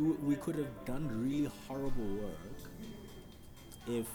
we, 0.00 0.08
we 0.28 0.36
could 0.36 0.56
have 0.56 0.72
done 0.86 1.04
really 1.22 1.50
horrible 1.66 2.08
work 2.22 2.48
if 3.98 4.06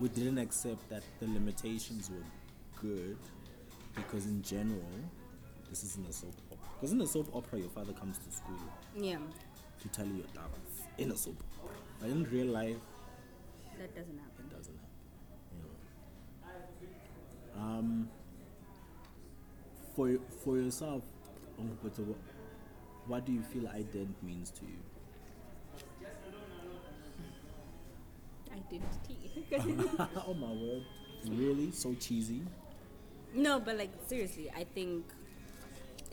we 0.00 0.08
didn't 0.08 0.38
accept 0.38 0.88
that 0.88 1.02
the 1.20 1.26
limitations 1.26 2.08
were 2.08 2.26
good 2.80 3.18
because 3.96 4.26
in 4.26 4.42
general 4.42 4.94
this 5.70 5.82
isn't 5.82 6.06
a 6.08 6.12
soap 6.12 6.34
opera 6.52 6.53
because 6.74 6.92
in 6.92 7.00
a 7.00 7.06
soap 7.06 7.28
opera 7.34 7.58
your 7.58 7.70
father 7.70 7.92
comes 7.92 8.18
to 8.18 8.30
school 8.30 8.58
Yeah, 8.96 9.16
to 9.80 9.88
tell 9.88 10.06
you 10.06 10.14
your 10.16 10.26
tabas 10.34 10.86
in 10.98 11.10
a 11.10 11.16
soap 11.16 11.42
opera 11.62 11.76
but 12.00 12.10
in 12.10 12.24
real 12.24 12.46
life 12.46 12.76
that 13.78 13.94
doesn't 13.94 14.18
happen. 14.18 14.44
it 14.50 14.56
doesn't 14.56 14.76
happen. 14.76 14.90
You 17.56 17.60
know. 17.60 17.64
Um, 17.78 18.08
for 19.94 20.18
for 20.44 20.56
yourself, 20.58 21.02
what, 21.56 22.06
what 23.06 23.24
do 23.26 23.32
you 23.32 23.42
feel 23.42 23.62
ident 23.64 24.14
means 24.22 24.50
to 24.52 24.64
you? 24.64 24.78
Identity. 28.52 29.46
oh 30.26 30.34
my 30.34 30.52
word! 30.52 30.84
Really? 31.28 31.70
So 31.72 31.94
cheesy? 31.94 32.42
no, 33.34 33.58
but 33.58 33.76
like 33.76 33.90
seriously, 34.06 34.50
I 34.56 34.64
think 34.64 35.04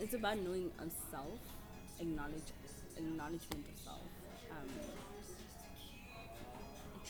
it's 0.02 0.14
about 0.14 0.36
knowing 0.38 0.68
of 0.80 0.90
self, 1.12 1.38
acknowledge, 2.00 2.50
acknowledgement 2.96 3.64
of 3.70 3.78
self. 3.78 4.02
Um, 4.50 4.66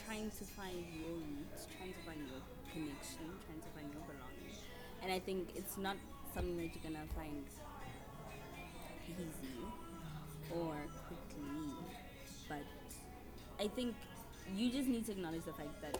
trying 0.04 0.30
to 0.30 0.44
find 0.44 0.76
your 0.92 1.16
roots, 1.16 1.66
trying 1.72 1.94
to 1.94 2.02
find 2.04 2.20
your 2.28 2.44
connection, 2.68 3.32
trying 3.48 3.64
to 3.64 3.70
find 3.72 3.88
your 3.96 4.04
belonging. 4.04 4.52
And 5.02 5.10
I 5.10 5.18
think 5.20 5.56
it's 5.56 5.78
not 5.78 5.96
something 6.34 6.54
that 6.58 6.68
you're 6.68 6.84
gonna 6.84 7.08
find 7.16 7.44
easy 9.08 9.56
or 10.52 10.76
quickly, 11.08 11.72
but 12.46 12.68
I 13.58 13.68
think 13.68 13.94
you 14.54 14.70
just 14.70 14.86
need 14.86 15.06
to 15.06 15.12
acknowledge 15.12 15.46
the 15.46 15.54
fact 15.54 15.80
that 15.80 15.96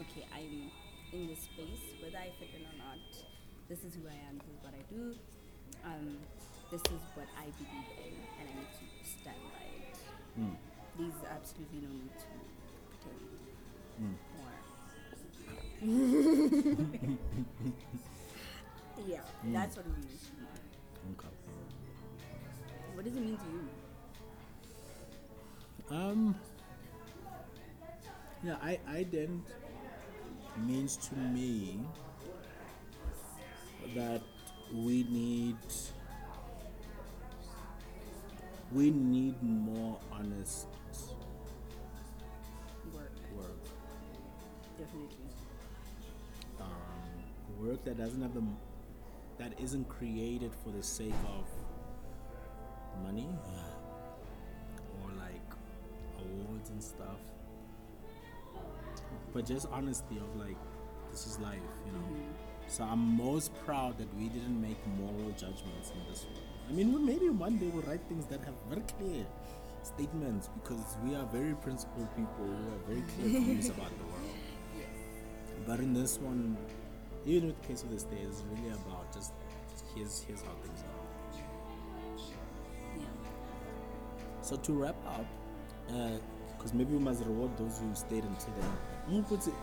okay, 0.00 0.26
I'm 0.34 0.70
in 1.12 1.28
this 1.28 1.46
space, 1.46 1.94
whether 2.02 2.18
I 2.18 2.30
fit 2.40 2.50
in 2.58 2.66
or 2.66 2.76
not. 2.76 2.98
This 3.68 3.84
is 3.84 3.94
who 3.94 4.02
I 4.08 4.18
am. 4.28 4.38
This 4.38 4.50
is 4.50 4.62
what 4.62 4.74
I 4.74 4.82
do. 4.92 5.14
Um, 5.84 6.18
this 6.70 6.80
is 6.82 7.00
what 7.14 7.26
I 7.38 7.44
believe 7.44 7.88
in, 8.04 8.12
and 8.40 8.48
I 8.48 8.52
need 8.58 8.72
to 8.72 8.84
stand 9.04 9.36
by 9.52 9.64
it. 9.78 9.96
Hmm. 10.36 10.54
There's 10.98 11.20
absolutely 11.30 11.80
no 11.80 11.88
need 11.92 12.18
to 12.18 12.26
pretend 12.88 13.20
Hmm. 13.98 14.16
more. 14.36 14.58
yeah, 19.06 19.20
that's 19.52 19.76
what 19.76 19.84
it 19.86 19.92
means. 19.98 20.22
to 20.22 20.28
me. 20.40 20.46
Okay. 21.18 21.28
What 22.94 23.04
does 23.04 23.16
it 23.16 23.20
mean 23.20 23.36
to 23.36 23.44
you? 25.92 25.96
Um. 25.96 26.34
Yeah, 28.42 28.56
I 28.62 28.78
ident 28.88 29.40
means 30.56 30.96
to 31.08 31.14
me 31.16 31.80
that 33.94 34.22
we 34.74 35.04
need 35.04 35.56
we 38.72 38.90
need 38.90 39.40
more 39.40 39.98
honest 40.10 40.66
Work, 42.92 43.12
work. 43.36 43.56
definitely. 44.76 45.16
Um, 46.60 47.64
work 47.64 47.84
that 47.84 47.96
doesn't 47.98 48.20
have 48.20 48.34
the 48.34 48.42
that 49.38 49.58
isn't 49.60 49.88
created 49.88 50.52
for 50.62 50.70
the 50.70 50.82
sake 50.82 51.14
of 51.26 51.46
money 53.04 53.28
or 55.02 55.10
like 55.18 55.50
awards 56.18 56.70
and 56.70 56.82
stuff, 56.82 57.18
but 59.32 59.46
just 59.46 59.68
honesty 59.70 60.16
of 60.18 60.34
like 60.36 60.56
this 61.12 61.26
is 61.28 61.38
life, 61.38 61.58
you 61.86 61.92
know. 61.92 62.53
So 62.68 62.84
I'm 62.84 62.98
most 63.16 63.52
proud 63.64 63.98
that 63.98 64.12
we 64.16 64.28
didn't 64.28 64.60
make 64.60 64.78
moral 64.98 65.30
judgments 65.32 65.90
in 65.92 66.00
this 66.10 66.24
one. 66.24 66.42
I 66.68 66.72
mean, 66.72 66.92
we- 66.92 66.98
maybe 67.00 67.28
one 67.28 67.58
day 67.58 67.68
we'll 67.68 67.82
write 67.82 68.00
things 68.08 68.26
that 68.26 68.40
have 68.44 68.54
very 68.68 68.82
clear 68.98 69.24
statements 69.82 70.48
because 70.54 70.96
we 71.04 71.14
are 71.14 71.24
very 71.26 71.54
principled 71.54 72.08
people. 72.16 72.46
We 72.46 72.70
have 72.72 72.80
very 72.88 73.02
clear 73.14 73.40
views 73.44 73.68
about 73.68 73.90
the 73.98 74.04
world. 74.04 74.36
But 75.66 75.80
in 75.80 75.92
this 75.94 76.18
one, 76.18 76.56
even 77.26 77.46
with 77.48 77.60
the 77.62 77.68
case 77.68 77.82
of 77.82 77.90
the 77.90 77.98
stairs, 77.98 78.40
it's 78.40 78.42
really 78.60 78.70
about 78.74 79.12
just 79.12 79.32
here's 79.94 80.20
here's 80.22 80.42
how 80.42 80.52
things 80.62 80.80
are. 80.82 81.38
Yeah. 82.98 83.04
So 84.42 84.56
to 84.56 84.72
wrap 84.72 84.96
up, 85.06 85.26
uh, 85.90 86.18
because 86.56 86.74
maybe 86.74 86.92
we 86.92 86.98
must 86.98 87.22
reward 87.24 87.56
those 87.56 87.78
who 87.78 87.94
stayed 87.94 88.24
until 88.24 88.52
the 88.54 88.62
end. 88.62 88.78
I'm 89.06 89.12
gonna 89.22 89.24
put 89.28 89.46
it- 89.46 89.54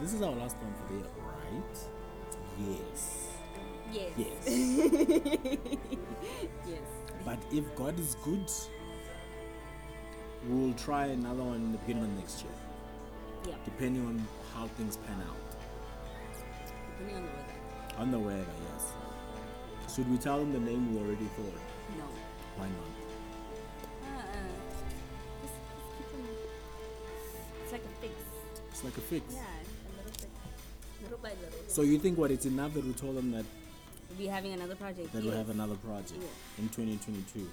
This 0.00 0.12
is 0.12 0.20
our 0.22 0.32
last 0.32 0.56
one 0.58 0.74
for 0.74 0.92
the 0.92 0.98
year, 1.00 1.08
right? 1.24 1.76
Yes. 2.68 3.28
Yes. 3.92 4.12
Yes. 4.16 4.46
Yes. 6.66 6.80
but 7.24 7.38
if 7.52 7.64
God 7.74 7.98
is 7.98 8.14
good, 8.22 8.48
we'll 10.46 10.74
try 10.74 11.06
another 11.06 11.42
one 11.42 11.56
in 11.56 11.72
the 11.72 11.78
beginning 11.78 12.04
of 12.04 12.10
next 12.18 12.42
year, 12.44 12.52
Yeah. 13.48 13.54
depending 13.64 14.06
on 14.06 14.26
how 14.54 14.66
things 14.78 14.96
pan 14.96 15.20
out. 15.28 15.36
Depending 16.98 17.16
on 17.16 17.22
the 17.24 17.30
weather. 17.32 17.98
On 17.98 18.10
the 18.10 18.18
weather, 18.18 18.54
yes. 18.72 18.92
Should 19.94 20.08
we 20.10 20.18
tell 20.18 20.38
them 20.38 20.52
the 20.52 20.60
name 20.60 20.94
we 20.94 21.00
already 21.00 21.24
thought? 21.36 21.60
No. 21.98 22.04
Why 22.56 22.66
not? 22.66 22.92
Uh-uh. 24.06 24.52
Just, 25.42 25.54
just. 26.12 26.28
It's 27.64 27.72
like 27.72 27.82
a 27.84 28.00
fix. 28.00 28.14
It's 28.70 28.84
like 28.84 28.96
a 28.96 29.00
fix. 29.00 29.34
Yeah, 29.34 29.42
by 31.22 31.30
little. 31.30 31.68
So 31.68 31.82
you 31.82 31.98
think 31.98 32.18
what? 32.18 32.30
It's 32.30 32.46
enough 32.46 32.74
that 32.74 32.84
we 32.84 32.92
told 32.92 33.16
them 33.16 33.30
that 33.32 33.44
we 34.18 34.26
having 34.26 34.52
another 34.52 34.74
project. 34.74 35.12
that 35.12 35.22
yes. 35.22 35.32
we 35.32 35.38
have 35.38 35.50
another 35.50 35.76
project 35.76 36.14
Yeah. 36.20 36.62
in 36.64 36.68
2022. 36.68 37.48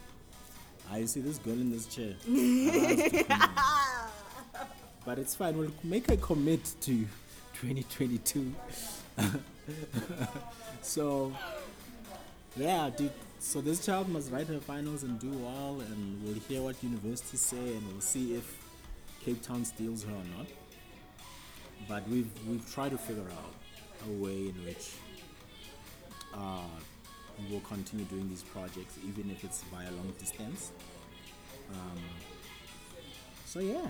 I 0.91 1.05
see 1.05 1.19
this 1.19 1.37
girl 1.37 1.53
in 1.53 1.71
this 1.71 1.85
chair. 1.85 2.13
Asked 2.13 2.25
to 2.25 3.23
come 3.23 3.41
in. 3.41 3.49
but 5.05 5.19
it's 5.19 5.35
fine. 5.35 5.57
We'll 5.57 5.71
make 5.83 6.09
a 6.09 6.17
commit 6.17 6.63
to 6.81 7.05
2022. 7.61 8.53
so 10.81 11.33
yeah, 12.55 12.89
dude. 12.95 13.11
So 13.39 13.61
this 13.61 13.85
child 13.85 14.09
must 14.09 14.31
write 14.31 14.47
her 14.47 14.59
finals 14.59 15.03
and 15.03 15.19
do 15.19 15.29
well, 15.29 15.79
and 15.79 16.23
we'll 16.23 16.39
hear 16.49 16.61
what 16.63 16.81
universities 16.83 17.39
say, 17.41 17.57
and 17.57 17.87
we'll 17.91 18.01
see 18.01 18.33
if 18.33 18.57
Cape 19.23 19.41
Town 19.43 19.63
steals 19.63 20.03
her 20.05 20.11
or 20.11 20.23
not. 20.37 20.47
But 21.87 22.07
we've 22.09 22.29
we've 22.47 22.69
tried 22.73 22.91
to 22.91 22.97
figure 22.97 23.23
out 23.23 23.53
a 24.07 24.11
way 24.23 24.49
in 24.49 24.55
which 24.65 24.91
uh, 26.33 26.61
we 27.39 27.53
will 27.53 27.61
continue 27.61 28.05
doing 28.05 28.27
these 28.29 28.43
projects, 28.43 28.97
even 29.07 29.31
if 29.31 29.43
it's 29.43 29.63
via 29.63 29.89
long 29.91 30.13
distance. 30.19 30.71
Um, 31.71 31.99
so 33.45 33.59
yeah, 33.59 33.87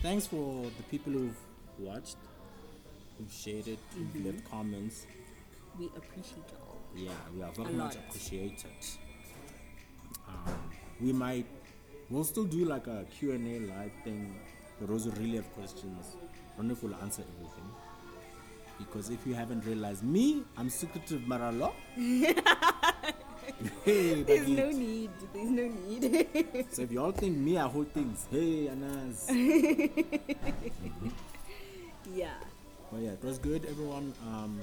thanks 0.00 0.26
for 0.26 0.62
the 0.64 0.82
people 0.90 1.12
who've 1.12 1.36
watched, 1.78 2.16
who've 3.18 3.32
shared 3.32 3.66
it, 3.68 3.78
who've 3.94 4.24
left 4.26 4.48
comments. 4.50 5.06
We 5.78 5.86
appreciate 5.96 6.44
y'all. 6.52 6.78
Yeah, 6.94 7.10
we 7.34 7.42
are 7.42 7.50
very 7.52 7.70
A 7.70 7.72
much 7.76 7.94
lot. 7.96 8.04
appreciated. 8.08 8.70
Um, 10.28 10.54
we 11.00 11.12
might, 11.12 11.46
we'll 12.10 12.24
still 12.24 12.44
do 12.44 12.64
like 12.64 12.86
a 12.86 13.04
Q 13.18 13.32
and 13.32 13.46
A 13.48 13.72
live 13.74 13.92
thing 14.04 14.34
for 14.78 14.86
those 14.86 15.04
who 15.04 15.10
really 15.12 15.36
have 15.36 15.52
questions. 15.54 16.16
I 16.52 16.56
don't 16.58 16.68
know 16.68 16.72
if 16.72 16.82
we'll 16.82 16.94
answer 16.96 17.22
everything. 17.22 17.64
Because 18.78 19.10
if 19.10 19.26
you 19.26 19.34
haven't 19.34 19.64
realized, 19.64 20.02
me, 20.02 20.42
I'm 20.56 20.68
secretive 20.68 21.22
Maralo. 21.22 21.72
hey, 23.84 24.22
There's 24.22 24.48
no 24.48 24.70
need. 24.70 25.10
There's 25.32 25.50
no 25.50 25.68
need. 25.68 26.26
So 26.70 26.82
if 26.82 26.92
y'all 26.92 27.12
think 27.12 27.36
me, 27.36 27.58
I 27.58 27.68
hold 27.68 27.88
things. 27.92 28.26
Hey, 28.30 28.68
Anas. 28.68 29.30
yeah. 32.14 32.34
But 32.90 33.00
yeah, 33.00 33.10
it 33.10 33.22
was 33.24 33.38
good, 33.38 33.64
everyone. 33.70 34.12
Um, 34.26 34.60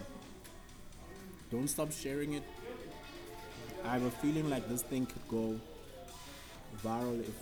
don't 1.51 1.67
stop 1.67 1.91
sharing 1.91 2.33
it. 2.33 2.43
I 3.85 3.93
have 3.93 4.03
a 4.03 4.11
feeling 4.11 4.49
like 4.49 4.67
this 4.69 4.83
thing 4.83 5.05
could 5.05 5.27
go 5.27 5.59
viral 6.83 7.19
if 7.21 7.35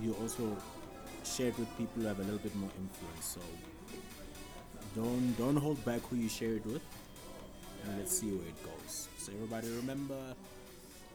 you 0.00 0.14
also 0.22 0.56
share 1.26 1.48
it 1.48 1.58
with 1.58 1.68
people 1.76 2.02
who 2.02 2.08
have 2.08 2.18
a 2.20 2.22
little 2.22 2.38
bit 2.38 2.54
more 2.56 2.70
influence. 2.78 3.26
So 3.26 3.40
don't 4.94 5.36
don't 5.36 5.56
hold 5.56 5.84
back 5.84 6.00
who 6.08 6.16
you 6.16 6.28
share 6.28 6.54
it 6.54 6.66
with, 6.66 6.82
and 7.84 7.98
let's 7.98 8.18
see 8.18 8.30
where 8.30 8.48
it 8.48 8.62
goes. 8.62 9.08
So 9.18 9.32
everybody 9.32 9.68
remember 9.70 10.18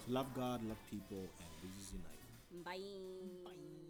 to 0.06 0.12
love 0.12 0.28
God, 0.36 0.62
love 0.68 0.78
people, 0.90 1.18
and 1.18 1.50
losers 1.64 1.94
unite. 1.94 2.66
Bye. 2.66 2.78
Bye. 3.46 3.81